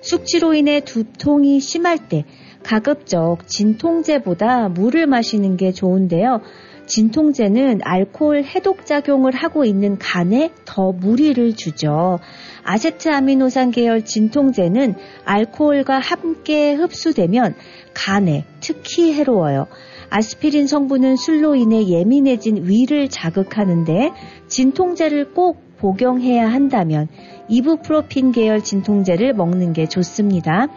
숙취로 0.00 0.54
인해 0.54 0.80
두통이 0.80 1.60
심할 1.60 2.08
때 2.08 2.24
가급적 2.62 3.46
진통제보다 3.46 4.68
물을 4.68 5.06
마시는 5.06 5.56
게 5.56 5.72
좋은데요. 5.72 6.40
진통제는 6.86 7.80
알코올 7.82 8.44
해독 8.44 8.86
작용을 8.86 9.34
하고 9.34 9.64
있는 9.64 9.98
간에 9.98 10.52
더 10.64 10.92
무리를 10.92 11.54
주죠. 11.56 12.20
아세트 12.62 13.08
아미노산 13.08 13.72
계열 13.72 14.04
진통제는 14.04 14.94
알코올과 15.24 15.98
함께 15.98 16.74
흡수되면 16.74 17.54
간에 17.92 18.44
특히 18.60 19.12
해로워요. 19.12 19.66
아스피린 20.10 20.66
성분은 20.66 21.16
술로 21.16 21.54
인해 21.54 21.86
예민해진 21.86 22.68
위를 22.68 23.08
자극하는데 23.08 24.12
진통제를 24.48 25.32
꼭 25.32 25.66
복용해야 25.78 26.50
한다면 26.50 27.08
이부프로핀 27.48 28.32
계열 28.32 28.62
진통제를 28.62 29.34
먹는 29.34 29.72
게 29.72 29.86
좋습니다. 29.86 30.68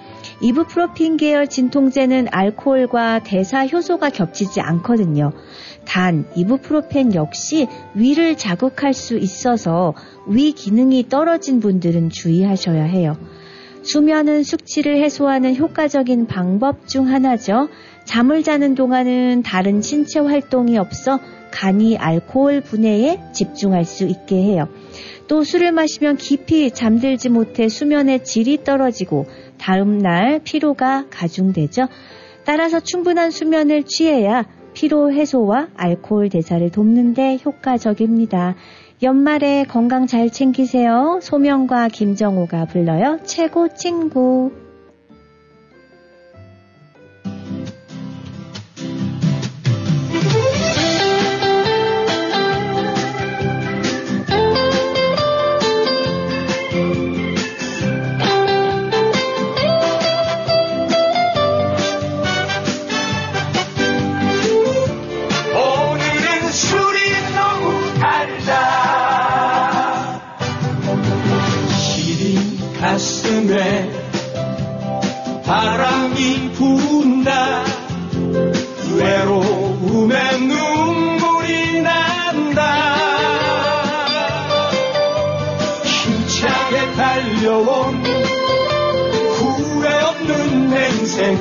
이부프로핀 0.42 1.18
계열 1.18 1.48
진통제는 1.48 2.28
알코올과 2.32 3.20
대사 3.24 3.66
효소가 3.66 4.10
겹치지 4.10 4.62
않거든요. 4.62 5.32
단 5.86 6.26
이부프로펜 6.36 7.16
역시 7.16 7.68
위를 7.96 8.38
자극할 8.38 8.94
수 8.94 9.18
있어서 9.18 9.94
위 10.28 10.52
기능이 10.52 11.10
떨어진 11.10 11.60
분들은 11.60 12.10
주의하셔야 12.10 12.84
해요. 12.84 13.16
수면은 13.82 14.44
숙취를 14.44 15.02
해소하는 15.04 15.56
효과적인 15.56 16.28
방법 16.28 16.88
중 16.88 17.08
하나죠. 17.08 17.70
잠을 18.10 18.42
자는 18.42 18.74
동안은 18.74 19.44
다른 19.44 19.84
신체 19.84 20.20
활동이 20.20 20.80
없어 20.80 21.20
간이 21.52 21.96
알코올 22.00 22.62
분해에 22.62 23.20
집중할 23.34 23.86
수 23.86 24.06
있게 24.06 24.36
해요. 24.36 24.68
또 25.28 25.44
술을 25.44 25.72
마시면 25.72 26.18
깊이 26.18 26.72
잠들지 26.72 27.30
못해 27.30 27.70
수면의 27.70 28.24
질이 28.24 28.64
떨어지고 28.64 29.28
다음날 29.60 30.40
피로가 30.44 31.06
가중되죠. 31.12 31.88
따라서 32.46 32.80
충분한 32.80 33.30
수면을 33.30 33.84
취해야 33.84 34.48
피로 34.74 35.14
해소와 35.14 35.68
알코올 35.76 36.30
대사를 36.30 36.68
돕는데 36.72 37.38
효과적입니다. 37.46 38.56
연말에 39.04 39.66
건강 39.66 40.08
잘 40.08 40.32
챙기세요. 40.32 41.20
소명과 41.22 41.90
김정호가 41.90 42.66
불러요. 42.66 43.20
최고 43.24 43.68
친구. 43.68 44.69
가슴에 73.50 73.90
바람이 75.44 76.52
분다. 76.54 77.64
외로움에 78.96 80.38
눈물이 80.38 81.82
난다. 81.82 82.96
힘차게 85.84 86.94
달려온 86.96 88.04
후회 89.36 89.90
없는 90.04 91.00
인생. 91.00 91.38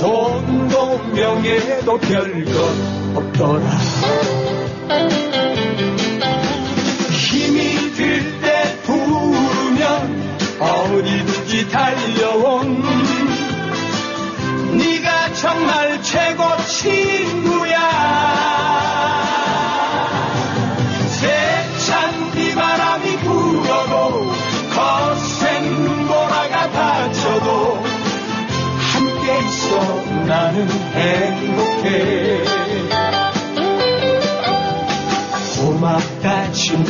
돈도 0.00 0.98
명예도 1.14 1.98
별것 1.98 2.54
없더라 3.14 3.64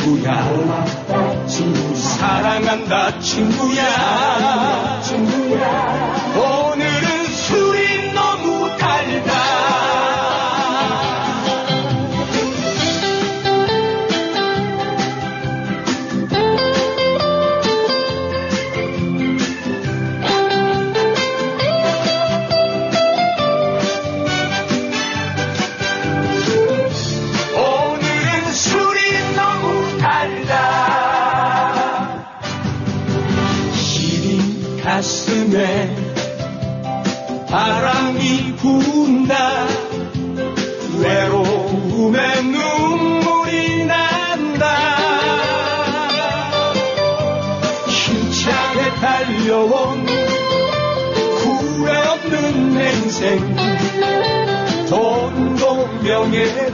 친구야. 0.05 1.47
사랑한다 1.95 3.19
친구야. 3.19 5.01
오늘은 6.37 6.64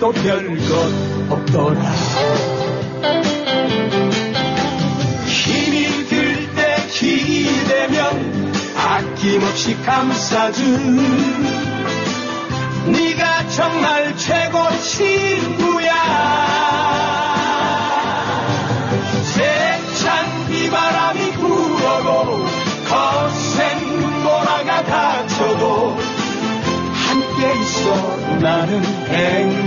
명예도 0.01 0.11
별것 0.13 1.31
없더라. 1.31 1.79
힘이 5.27 6.07
들 6.07 6.49
때 6.55 6.75
기대면 6.89 8.51
아낌없이 8.75 9.79
감싸준 9.83 11.37
네가 12.91 13.47
정말 13.49 14.17
최고 14.17 14.57
친구야. 14.81 15.91
세찬 19.23 20.47
비바람이 20.49 21.31
불어도 21.33 22.45
거센 22.89 23.77
눈보라가 23.99 24.83
닥쳐도 24.83 25.97
함께 26.91 27.59
있어 27.61 27.85
나는 28.41 28.83
행복 28.83 29.60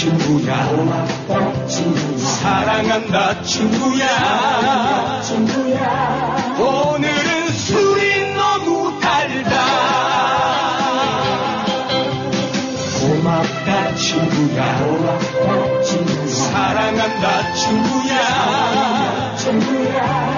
고맙다 0.00 1.66
친구야. 1.66 2.16
사랑한다 2.16 3.42
친구야. 3.42 5.22
오늘은 6.58 7.52
술이 7.52 8.34
너무 8.34 8.98
달다. 8.98 9.50
고맙다 12.98 13.94
친구야. 13.94 14.62
사랑한다 16.26 17.52
친구야. 17.52 19.36
오늘은 19.36 20.29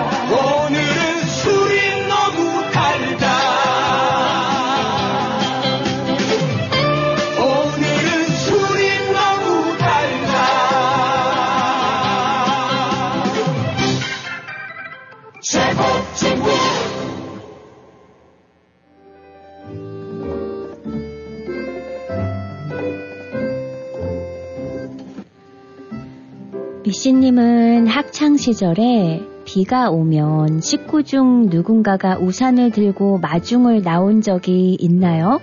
미씨님은 27.03 27.89
학창 27.89 28.37
시절에 28.37 29.27
비가 29.45 29.91
오면 29.91 30.61
식구 30.61 31.03
중 31.03 31.47
누군가가 31.51 32.17
우산을 32.17 32.71
들고 32.71 33.19
마중을 33.19 33.83
나온 33.83 34.21
적이 34.21 34.77
있나요? 34.79 35.41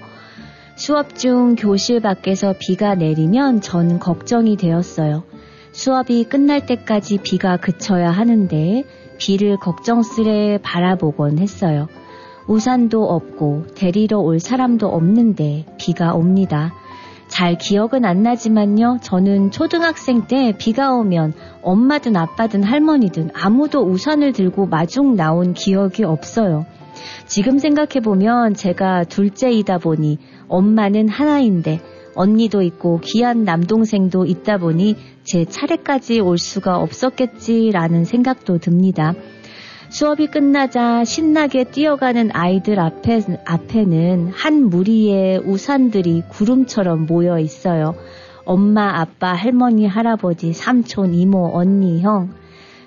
수업 0.77 1.15
중 1.15 1.55
교실 1.55 1.99
밖에서 1.99 2.55
비가 2.57 2.95
내리면 2.95 3.59
전 3.59 3.99
걱정이 3.99 4.55
되었어요. 4.55 5.23
수업이 5.73 6.23
끝날 6.23 6.65
때까지 6.65 7.17
비가 7.23 7.57
그쳐야 7.57 8.09
하는데 8.09 8.85
비를 9.17 9.57
걱정스레 9.57 10.59
바라보곤 10.63 11.39
했어요. 11.39 11.89
우산도 12.47 13.03
없고 13.03 13.65
데리러 13.75 14.19
올 14.19 14.39
사람도 14.39 14.87
없는데 14.87 15.65
비가 15.77 16.13
옵니다. 16.13 16.71
잘 17.39 17.57
기억은 17.57 18.03
안 18.03 18.21
나지만요. 18.21 18.97
저는 19.01 19.51
초등학생 19.51 20.27
때 20.27 20.53
비가 20.57 20.91
오면 20.91 21.31
엄마든 21.61 22.17
아빠든 22.17 22.63
할머니든 22.63 23.29
아무도 23.33 23.79
우산을 23.79 24.33
들고 24.33 24.65
마중 24.65 25.15
나온 25.15 25.53
기억이 25.53 26.03
없어요. 26.03 26.65
지금 27.27 27.57
생각해보면 27.57 28.55
제가 28.55 29.05
둘째이다 29.05 29.77
보니 29.77 30.17
엄마는 30.49 31.07
하나인데 31.07 31.79
언니도 32.13 32.61
있고 32.61 32.99
귀한 33.05 33.45
남동생도 33.45 34.25
있다 34.25 34.57
보니 34.57 34.97
제 35.23 35.45
차례까지 35.45 36.19
올 36.19 36.37
수가 36.37 36.75
없었겠지라는 36.79 38.03
생각도 38.03 38.57
듭니다. 38.57 39.13
수업이 39.89 40.27
끝나자 40.27 41.03
신나게 41.03 41.63
뛰어가는 41.63 42.29
아이들 42.33 42.79
앞에, 42.79 43.21
앞에는 43.43 44.27
한 44.27 44.69
무리의 44.69 45.39
우산들이 45.39 46.23
구름처럼 46.29 47.07
모여 47.07 47.39
있어요. 47.39 47.95
엄마, 48.45 48.99
아빠, 48.99 49.33
할머니, 49.33 49.87
할아버지, 49.87 50.53
삼촌, 50.53 51.15
이모, 51.15 51.49
언니, 51.53 52.01
형. 52.01 52.29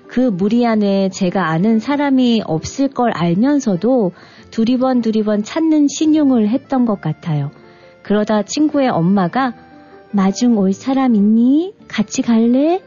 그 0.07 0.21
무리 0.21 0.65
안에 0.65 1.09
제가 1.09 1.49
아는 1.49 1.79
사람이 1.79 2.43
없을 2.45 2.87
걸 2.87 3.11
알면서도 3.11 4.13
두리번 4.51 5.01
두리번 5.01 5.43
찾는 5.43 5.87
신용을 5.89 6.47
했던 6.47 6.85
것 6.85 7.01
같아요. 7.01 7.51
그러다 8.01 8.43
친구의 8.43 8.89
엄마가 8.89 9.53
마중 10.11 10.57
올 10.57 10.71
사람 10.71 11.15
있니? 11.15 11.73
같이 11.87 12.21
갈래? 12.21 12.81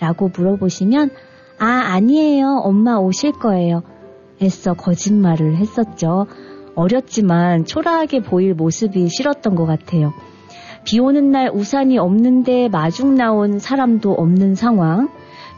라고 0.00 0.28
물어보시면 0.28 1.10
아, 1.62 1.92
아니에요. 1.94 2.60
엄마 2.64 2.96
오실 2.96 3.30
거예요. 3.30 3.84
애써 4.42 4.74
거짓말을 4.74 5.54
했었죠. 5.58 6.26
어렸지만 6.74 7.64
초라하게 7.66 8.22
보일 8.22 8.54
모습이 8.54 9.08
싫었던 9.08 9.54
것 9.54 9.64
같아요. 9.64 10.12
비 10.84 10.98
오는 10.98 11.30
날 11.30 11.52
우산이 11.54 11.98
없는데 11.98 12.68
마중 12.68 13.14
나온 13.14 13.60
사람도 13.60 14.10
없는 14.10 14.56
상황. 14.56 15.08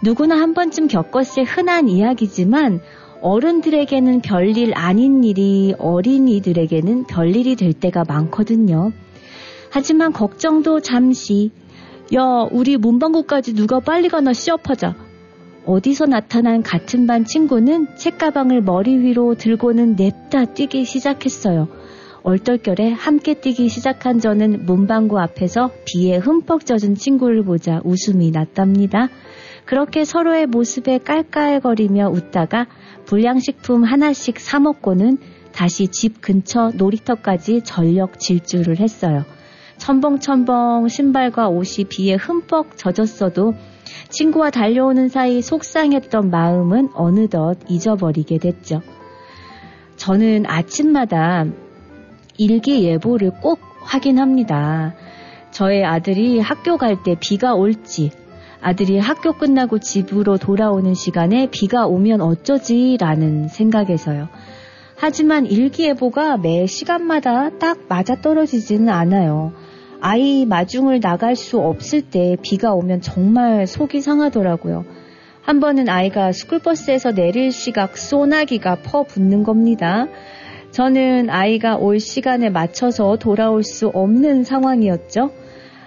누구나 0.03 0.37
한 0.37 0.53
번쯤 0.53 0.89
겪었을 0.89 1.45
흔한 1.45 1.89
이야기지만 1.89 2.81
어른들에게는 3.23 4.21
별일 4.21 4.75
아닌 4.75 5.25
일이 5.25 5.75
어린이들에게는 5.79 7.05
별일이 7.05 7.57
될 7.57 7.73
때가 7.73 8.05
많거든요. 8.07 8.93
하지만 9.71 10.13
걱정도 10.13 10.81
잠시 10.81 11.51
야, 12.15 12.47
우리 12.51 12.77
문방구까지 12.77 13.55
누가 13.55 13.81
빨리 13.81 14.11
가나 14.11 14.35
시합하자. 14.35 15.04
어디서 15.67 16.07
나타난 16.07 16.63
같은 16.63 17.07
반 17.07 17.25
친구는 17.25 17.97
책가방을 17.97 18.63
머리 18.63 18.99
위로 18.99 19.35
들고는 19.35 19.97
냅다 19.97 20.45
뛰기 20.47 20.85
시작했어요. 20.85 21.69
얼떨결에 22.23 22.91
함께 22.91 23.35
뛰기 23.35 23.69
시작한 23.69 24.19
저는 24.19 24.67
문방구 24.67 25.19
앞에서 25.19 25.71
비에 25.85 26.17
흠뻑 26.17 26.65
젖은 26.65 26.95
친구를 26.95 27.45
보자 27.45 27.81
웃음이 27.85 28.31
났답니다. 28.31 29.09
그렇게 29.65 30.05
서로의 30.05 30.47
모습에 30.47 30.99
깔깔거리며 30.99 32.11
웃다가 32.11 32.67
불량식품 33.07 33.85
하나씩 33.85 34.41
사먹고는 34.41 35.19
다시 35.53 35.89
집 35.89 36.21
근처 36.21 36.73
놀이터까지 36.75 37.63
전력 37.63 38.19
질주를 38.19 38.81
했어요. 38.81 39.25
첨벙첨벙 39.79 40.89
신발과 40.89 41.49
옷이 41.49 41.87
비에 41.89 42.15
흠뻑 42.15 42.77
젖었어도 42.77 43.55
친구와 44.09 44.51
달려오는 44.51 45.09
사이 45.09 45.43
속상했던 45.43 46.31
마음은 46.31 46.91
어느덧 46.95 47.59
잊어버리게 47.69 48.39
됐죠. 48.39 48.83
저는 49.97 50.45
아침마다 50.47 51.45
일기 52.37 52.85
예보를 52.85 53.31
꼭 53.41 53.61
확인합니다. 53.83 54.95
저의 55.51 55.85
아들이 55.85 56.41
학교 56.41 56.77
갈 56.77 57.03
때 57.05 57.17
비가 57.19 57.55
올지, 57.55 58.11
아들이 58.61 58.99
학교 58.99 59.33
끝나고 59.35 59.79
집으로 59.79 60.37
돌아오는 60.39 60.95
시간에 60.95 61.49
비가 61.51 61.87
오면 61.87 62.21
어쩌지라는 62.23 63.49
생각에서요. 63.49 64.29
하지만 64.97 65.47
일기예보가 65.47 66.39
매 66.39 66.67
시간마다 66.67 67.51
딱 67.59 67.79
맞아 67.89 68.17
떨어지지는 68.21 68.89
않아요. 68.89 69.53
아이 70.07 70.45
마중을 70.45 71.01
나갈 71.01 71.35
수 71.35 71.59
없을 71.59 72.03
때 72.03 72.37
비가 72.43 72.75
오면 72.75 73.01
정말 73.01 73.67
속이 73.67 74.03
상하더라고요. 74.03 74.85
한 75.41 75.61
번은 75.61 75.89
아이가 75.89 76.31
스쿨버스에서 76.31 77.13
내릴 77.13 77.51
시각 77.53 77.97
소나기가 77.97 78.83
퍼붓는 78.83 79.45
겁니다. 79.45 80.07
저는 80.73 81.31
아이가 81.31 81.77
올 81.77 82.01
시간에 82.01 82.51
맞춰서 82.51 83.17
돌아올 83.17 83.63
수 83.63 83.89
없는 83.89 84.45
상황이었죠. 84.45 85.31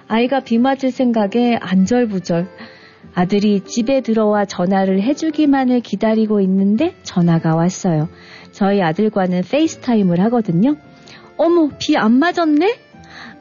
아이가 0.07 0.39
비 0.39 0.57
맞을 0.57 0.89
생각에 0.89 1.59
안절부절. 1.61 2.47
아들이 3.13 3.59
집에 3.65 4.01
들어와 4.01 4.45
전화를 4.45 4.99
해주기만을 5.03 5.82
기다리고 5.82 6.41
있는데 6.41 6.95
전화가 7.03 7.55
왔어요. 7.55 8.09
저희 8.51 8.82
아들과는 8.82 9.43
FaceTime을 9.48 10.20
하거든요. 10.22 10.76
어머, 11.38 11.70
비 11.78 11.95
안 11.95 12.13
맞았네? 12.13 12.80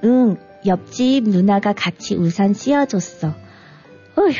응, 0.05 0.37
옆집 0.67 1.25
누나가 1.29 1.73
같이 1.73 2.15
우산 2.15 2.55
씌워줬어. 2.55 3.29
어휴, 4.17 4.33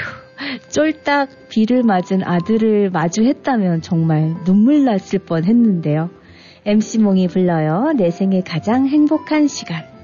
쫄딱 0.71 1.49
비를 1.49 1.83
맞은 1.83 2.23
아들을 2.25 2.91
마주했다면 2.91 3.83
정말 3.83 4.35
눈물 4.45 4.85
났을 4.85 5.19
뻔 5.19 5.45
했는데요. 5.45 6.11
MC몽이 6.65 7.29
불러요. 7.29 7.93
내 7.97 8.11
생에 8.11 8.43
가장 8.43 8.87
행복한 8.87 9.47
시간. 9.47 9.96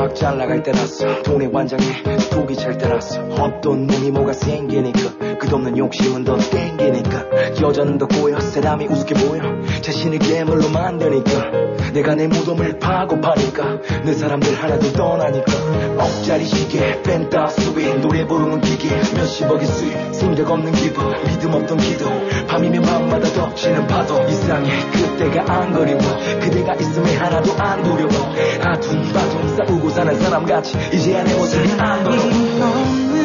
막잘 0.00 0.38
나갈 0.38 0.62
때라서 0.62 1.22
돈의 1.22 1.48
완장에 1.52 1.82
속이 2.30 2.56
찰 2.56 2.78
때라서 2.78 3.20
어떤 3.38 3.86
놈이 3.86 4.10
뭐가 4.10 4.32
생기니까 4.32 5.36
끝없는 5.36 5.76
욕심은 5.76 6.24
더 6.24 6.38
땡기니까 6.38 7.60
여자는 7.60 7.98
더 7.98 8.06
꼬여. 8.06 8.40
사람이 8.40 8.86
우습게 8.86 9.14
보여. 9.26 9.42
자신을 9.82 10.18
괴물로 10.20 10.70
만드니까 10.70 11.50
내가 11.92 12.14
내 12.14 12.26
무덤을 12.26 12.78
파고 12.78 13.20
파니까 13.20 13.80
내 14.04 14.12
사람들 14.12 14.54
하나도 14.54 14.92
떠나니까 14.92 15.52
억짜리 15.98 16.44
시계 16.44 17.00
펜타 17.02 17.48
수비 17.48 17.86
노래 18.00 18.26
부르는 18.26 18.60
기계 18.60 18.88
몇십억의 19.14 19.66
수익 19.66 20.14
생각 20.14 20.50
없는 20.50 20.72
기분 20.72 21.12
믿음 21.24 21.54
없던 21.54 21.78
기도 21.78 22.06
밤이면 22.48 22.82
밤마다 22.82 23.28
덮치는 23.28 23.86
파도 23.86 24.20
이상해. 24.28 24.70
그때가 24.90 25.52
안 25.52 25.72
그리워. 25.72 25.98
그대가 26.40 26.74
있음에 26.74 27.16
하나도 27.16 27.52
안 27.58 27.82
두려워. 27.82 28.10
아둥바둥 28.60 29.56
싸우고 29.56 29.90
사는 29.90 30.18
사람같이 30.20 30.76
이제야 30.92 31.24
내 31.24 31.34
모습이 31.34 31.72
안 31.78 32.04
보여 32.04 33.19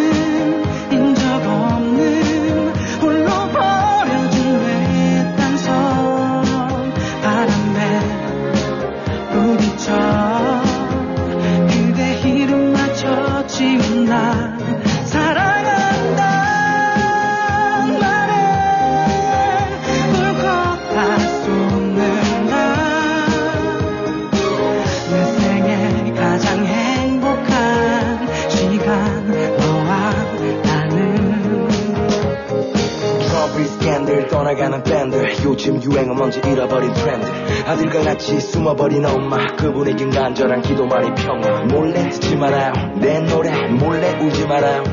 뭔지 36.16 36.42
잃어버린 36.46 36.94
트렌드. 36.94 37.26
아들과 37.68 38.02
같이 38.02 38.40
숨어버린 38.40 39.06
엄마. 39.06 39.38
그분에겐 39.56 40.10
간절한 40.10 40.62
기도만이 40.62 41.14
평화. 41.16 41.62
몰래 41.66 42.10
듣지 42.10 42.36
말아요. 42.36 42.74
내 42.96 43.20
노래 43.20 43.68
몰래 43.68 44.18
울지 44.20 44.48
말아요 44.48 44.84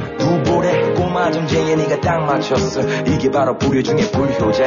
꼬마 1.23 1.31
정재현이가 1.31 2.01
딱 2.01 2.25
맞췄어. 2.25 2.81
이게 3.07 3.31
바로 3.31 3.57
불효 3.57 3.81
중에 3.81 4.11
불효자. 4.11 4.65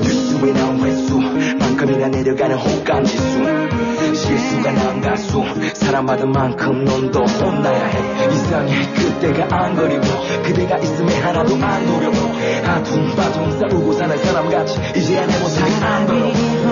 뉴스에 0.00 0.52
나온 0.52 0.78
횟수만큼이나 0.80 2.06
내려가는 2.08 2.56
호감지수. 2.56 3.16
실수가 4.14 4.72
난 4.72 5.00
가수. 5.00 5.42
사랑받은 5.74 6.30
만큼 6.30 6.84
넌더 6.84 7.24
혼나야 7.24 7.86
해. 7.86 8.32
이상해. 8.32 8.92
그때가 8.92 9.48
안 9.50 9.74
그리워. 9.74 10.00
그대가 10.44 10.78
있음에 10.78 11.18
하나도 11.18 11.56
안 11.56 11.86
노려워. 11.86 12.14
아둥바둥 12.64 13.58
싸우고 13.58 13.92
사는 13.94 14.16
사람같이 14.16 14.78
이제야 14.96 15.26
내 15.26 15.38
모습이 15.40 15.84
안 15.84 16.06
보여 16.06 16.65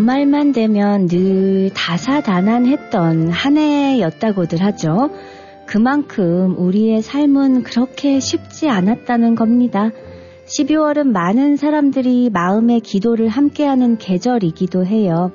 연말만 0.00 0.52
되면 0.52 1.08
늘 1.08 1.68
다사다난했던 1.74 3.28
한 3.28 3.58
해였다고들 3.58 4.62
하죠. 4.62 5.10
그만큼 5.66 6.54
우리의 6.56 7.02
삶은 7.02 7.64
그렇게 7.64 8.18
쉽지 8.18 8.70
않았다는 8.70 9.34
겁니다. 9.34 9.90
12월은 10.46 11.08
많은 11.08 11.56
사람들이 11.56 12.30
마음의 12.32 12.80
기도를 12.80 13.28
함께하는 13.28 13.98
계절이기도 13.98 14.86
해요. 14.86 15.32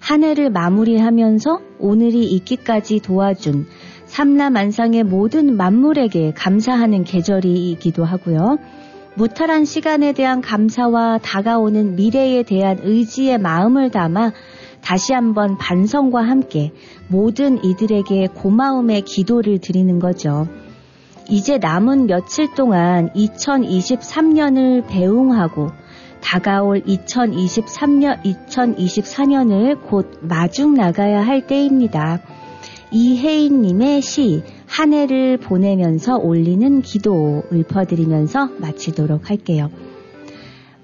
한 0.00 0.24
해를 0.24 0.50
마무리하면서 0.50 1.60
오늘이 1.78 2.24
있기까지 2.24 2.98
도와준 2.98 3.66
삼라만상의 4.06 5.04
모든 5.04 5.56
만물에게 5.56 6.32
감사하는 6.34 7.04
계절이기도 7.04 8.04
하고요. 8.04 8.58
무탈한 9.14 9.66
시간에 9.66 10.12
대한 10.12 10.40
감사와 10.40 11.18
다가오는 11.18 11.96
미래에 11.96 12.44
대한 12.44 12.78
의지의 12.82 13.38
마음을 13.38 13.90
담아 13.90 14.32
다시 14.80 15.12
한번 15.12 15.58
반성과 15.58 16.22
함께 16.22 16.72
모든 17.08 17.62
이들에게 17.62 18.28
고마움의 18.34 19.02
기도를 19.02 19.58
드리는 19.58 19.98
거죠. 19.98 20.48
이제 21.28 21.58
남은 21.58 22.06
며칠 22.06 22.54
동안 22.54 23.10
2023년을 23.14 24.86
배웅하고 24.88 25.70
다가올 26.22 26.80
2023년, 26.82 28.22
2024년을 28.22 29.80
곧 29.82 30.18
마중 30.22 30.74
나가야 30.74 31.20
할 31.20 31.46
때입니다. 31.46 32.20
이혜인님의 32.90 34.02
시, 34.02 34.42
한 34.72 34.94
해를 34.94 35.36
보내면서 35.36 36.16
올리는 36.16 36.80
기도 36.80 37.42
읊어드리면서 37.52 38.48
마치도록 38.56 39.28
할게요. 39.28 39.70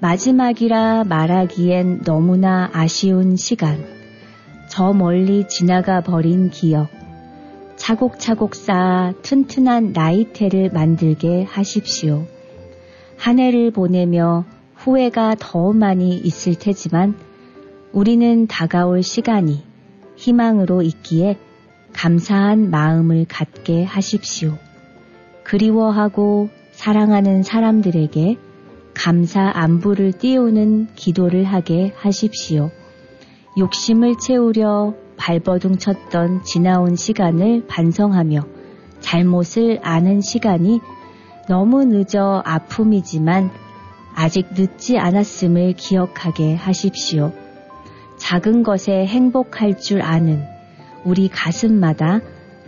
마지막이라 0.01 1.05
말하기엔 1.05 2.03
너무나 2.05 2.69
아쉬운 2.75 3.37
시간. 3.37 3.83
저 4.69 4.93
멀리 4.93 5.49
지나가 5.49 6.03
버린 6.03 6.51
기억. 6.51 6.89
차곡차곡 7.77 8.55
쌓아 8.57 9.15
튼튼한 9.23 9.95
나이테를 9.95 10.69
만들게 10.71 11.45
하십시오. 11.45 12.27
한 13.17 13.39
해를 13.39 13.71
보내며 13.71 14.45
후회가 14.75 15.37
더 15.39 15.73
많이 15.73 16.15
있을 16.15 16.57
테지만 16.57 17.15
우리는 17.93 18.47
다가올 18.49 19.03
시간이 19.03 19.63
희망으로 20.17 20.83
있기에 20.83 21.39
감사한 21.93 22.71
마음을 22.71 23.25
갖게 23.29 23.85
하십시오. 23.85 24.57
그리워하고 25.45 26.49
사랑하는 26.73 27.43
사람들에게 27.43 28.37
감사 28.95 29.51
안부를 29.55 30.13
띄우는 30.13 30.89
기도를 30.95 31.45
하게 31.45 31.93
하십시오. 31.97 32.71
욕심을 33.57 34.17
채우려 34.19 34.95
발버둥 35.17 35.79
쳤던 35.79 36.45
지나온 36.45 36.97
시간을 36.97 37.67
반성하며 37.67 38.43
잘못을 39.01 39.81
아는 39.83 40.21
시간이 40.21 40.81
너무 41.49 41.85
늦어 41.85 42.43
아픔이지만 42.45 43.51
아직 44.15 44.49
늦지 44.57 44.99
않았음을 44.99 45.75
기억하게 45.75 46.55
하십시오. 46.55 47.33
작은 48.17 48.63
것에 48.63 49.07
행복할 49.07 49.79
줄 49.79 50.03
아는 50.03 50.58
우리 51.09 51.29
가슴마다 51.29 52.21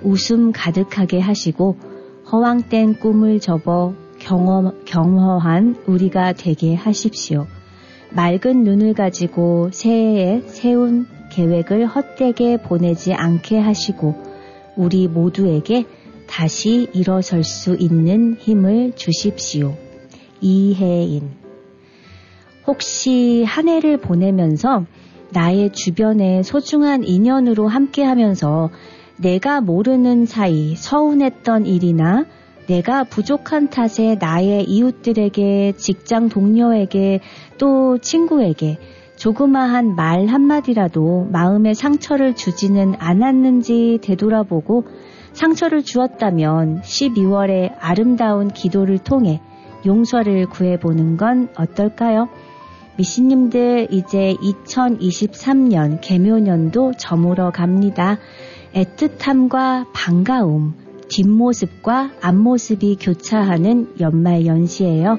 웃음 0.03 0.51
가득하게 0.51 1.21
하시고 1.21 1.77
허황된 2.33 2.95
꿈을 2.99 3.39
접어 3.39 3.93
경험, 4.19 4.83
경허한 4.87 5.83
우리가 5.87 6.33
되게 6.33 6.75
하십시오. 6.75 7.47
맑은 8.09 8.65
눈을 8.65 8.95
가지고 8.95 9.69
새해에 9.73 10.41
세운 10.47 11.07
계획을 11.31 11.87
헛되게 11.87 12.57
보내지 12.63 13.13
않게 13.13 13.59
하시고 13.59 14.15
우리 14.75 15.07
모두에게 15.07 15.85
다시 16.27 16.89
일어설 16.95 17.45
수 17.45 17.77
있는 17.79 18.37
힘을 18.39 18.93
주십시오. 18.97 19.77
이혜인. 20.41 21.29
혹시 22.67 23.45
한 23.47 23.69
해를 23.69 23.99
보내면서 23.99 24.87
나의 25.33 25.73
주변에 25.73 26.43
소중한 26.43 27.05
인연으로 27.05 27.69
함께 27.69 28.03
하면서 28.03 28.71
내가 29.17 29.61
모르는 29.61 30.27
사이 30.27 30.75
서운했던 30.77 31.67
일이나 31.67 32.25
내가 32.67 33.05
부족한 33.05 33.69
탓에 33.69 34.17
나의 34.21 34.65
이웃들에게, 34.65 35.73
직장 35.77 36.29
동료에게, 36.29 37.21
또 37.59 37.99
친구에게 37.99 38.79
조그마한 39.17 39.97
말 39.97 40.29
한마디라도 40.29 41.29
마음의 41.31 41.75
상처를 41.75 42.35
주지는 42.35 42.95
않았는지 42.99 43.99
되돌아보고 44.03 44.85
상처를 45.33 45.83
주었다면 45.83 46.83
12월의 46.83 47.75
아름다운 47.79 48.49
기도를 48.49 48.99
통해 48.99 49.41
용서를 49.85 50.47
구해보는 50.47 51.17
건 51.17 51.49
어떨까요? 51.57 52.29
미신님들 52.97 53.89
이제 53.91 54.35
2023년 54.41 56.01
개묘년도 56.01 56.93
저물어 56.99 57.51
갑니다. 57.51 58.19
애틋함과 58.75 59.87
반가움, 59.93 60.75
뒷모습과 61.09 62.13
앞모습이 62.21 62.97
교차하는 63.01 63.95
연말 64.01 64.47
연시예요. 64.47 65.19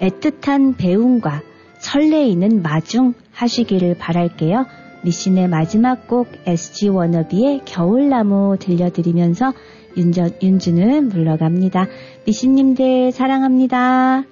애틋한 0.00 0.76
배움과 0.76 1.42
설레이는 1.78 2.62
마중 2.62 3.14
하시기를 3.32 3.96
바랄게요. 3.98 4.66
미신의 5.02 5.48
마지막 5.48 6.08
곡 6.08 6.28
SG 6.46 6.88
워너비의 6.88 7.62
겨울나무 7.64 8.56
들려드리면서 8.58 9.54
윤전, 9.96 10.38
윤주는 10.42 11.08
물러갑니다. 11.08 11.86
미신님들 12.26 13.12
사랑합니다. 13.12 14.24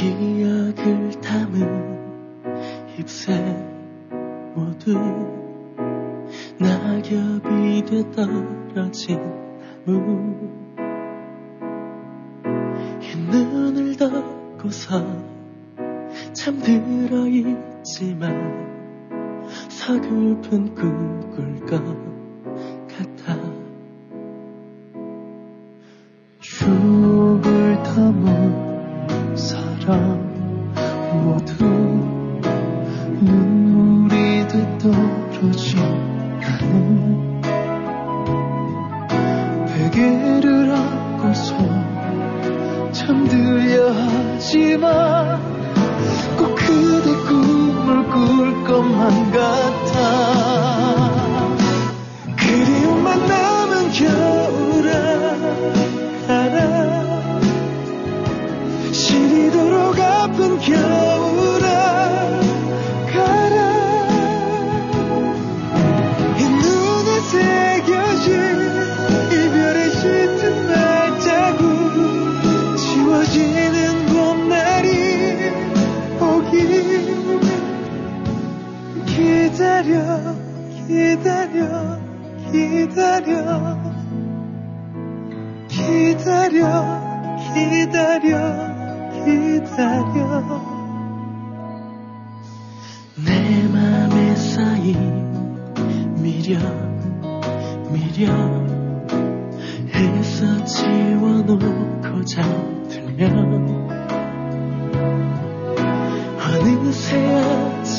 기억을 0.00 1.10
담은 1.20 2.88
잎새 2.98 3.36
모두 4.54 4.94
낙엽이 6.58 7.84
돼 7.84 8.10
떨어진 8.10 9.20
나무. 9.84 10.48
흰 13.02 13.30
눈을 13.30 13.94
덮고서 13.98 15.04
잠들어 16.32 17.26
있지만 17.26 19.04
서글픈 19.68 20.74
꿈꿀 20.74 21.66
것 21.66 22.09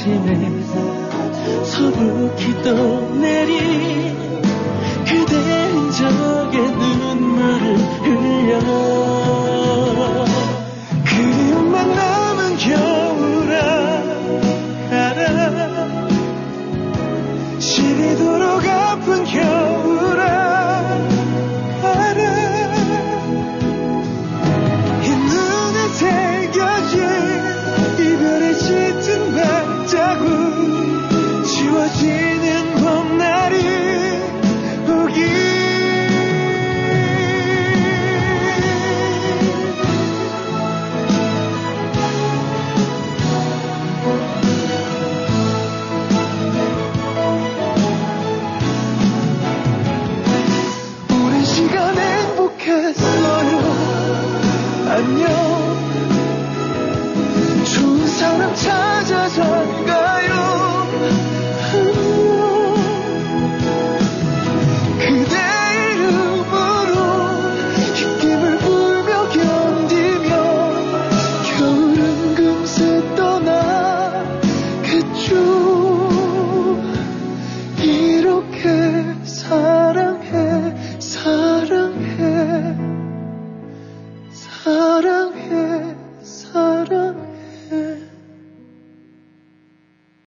아침에 0.02 0.64
서북히 1.64 2.62
또 2.64 3.16
내린 3.20 4.31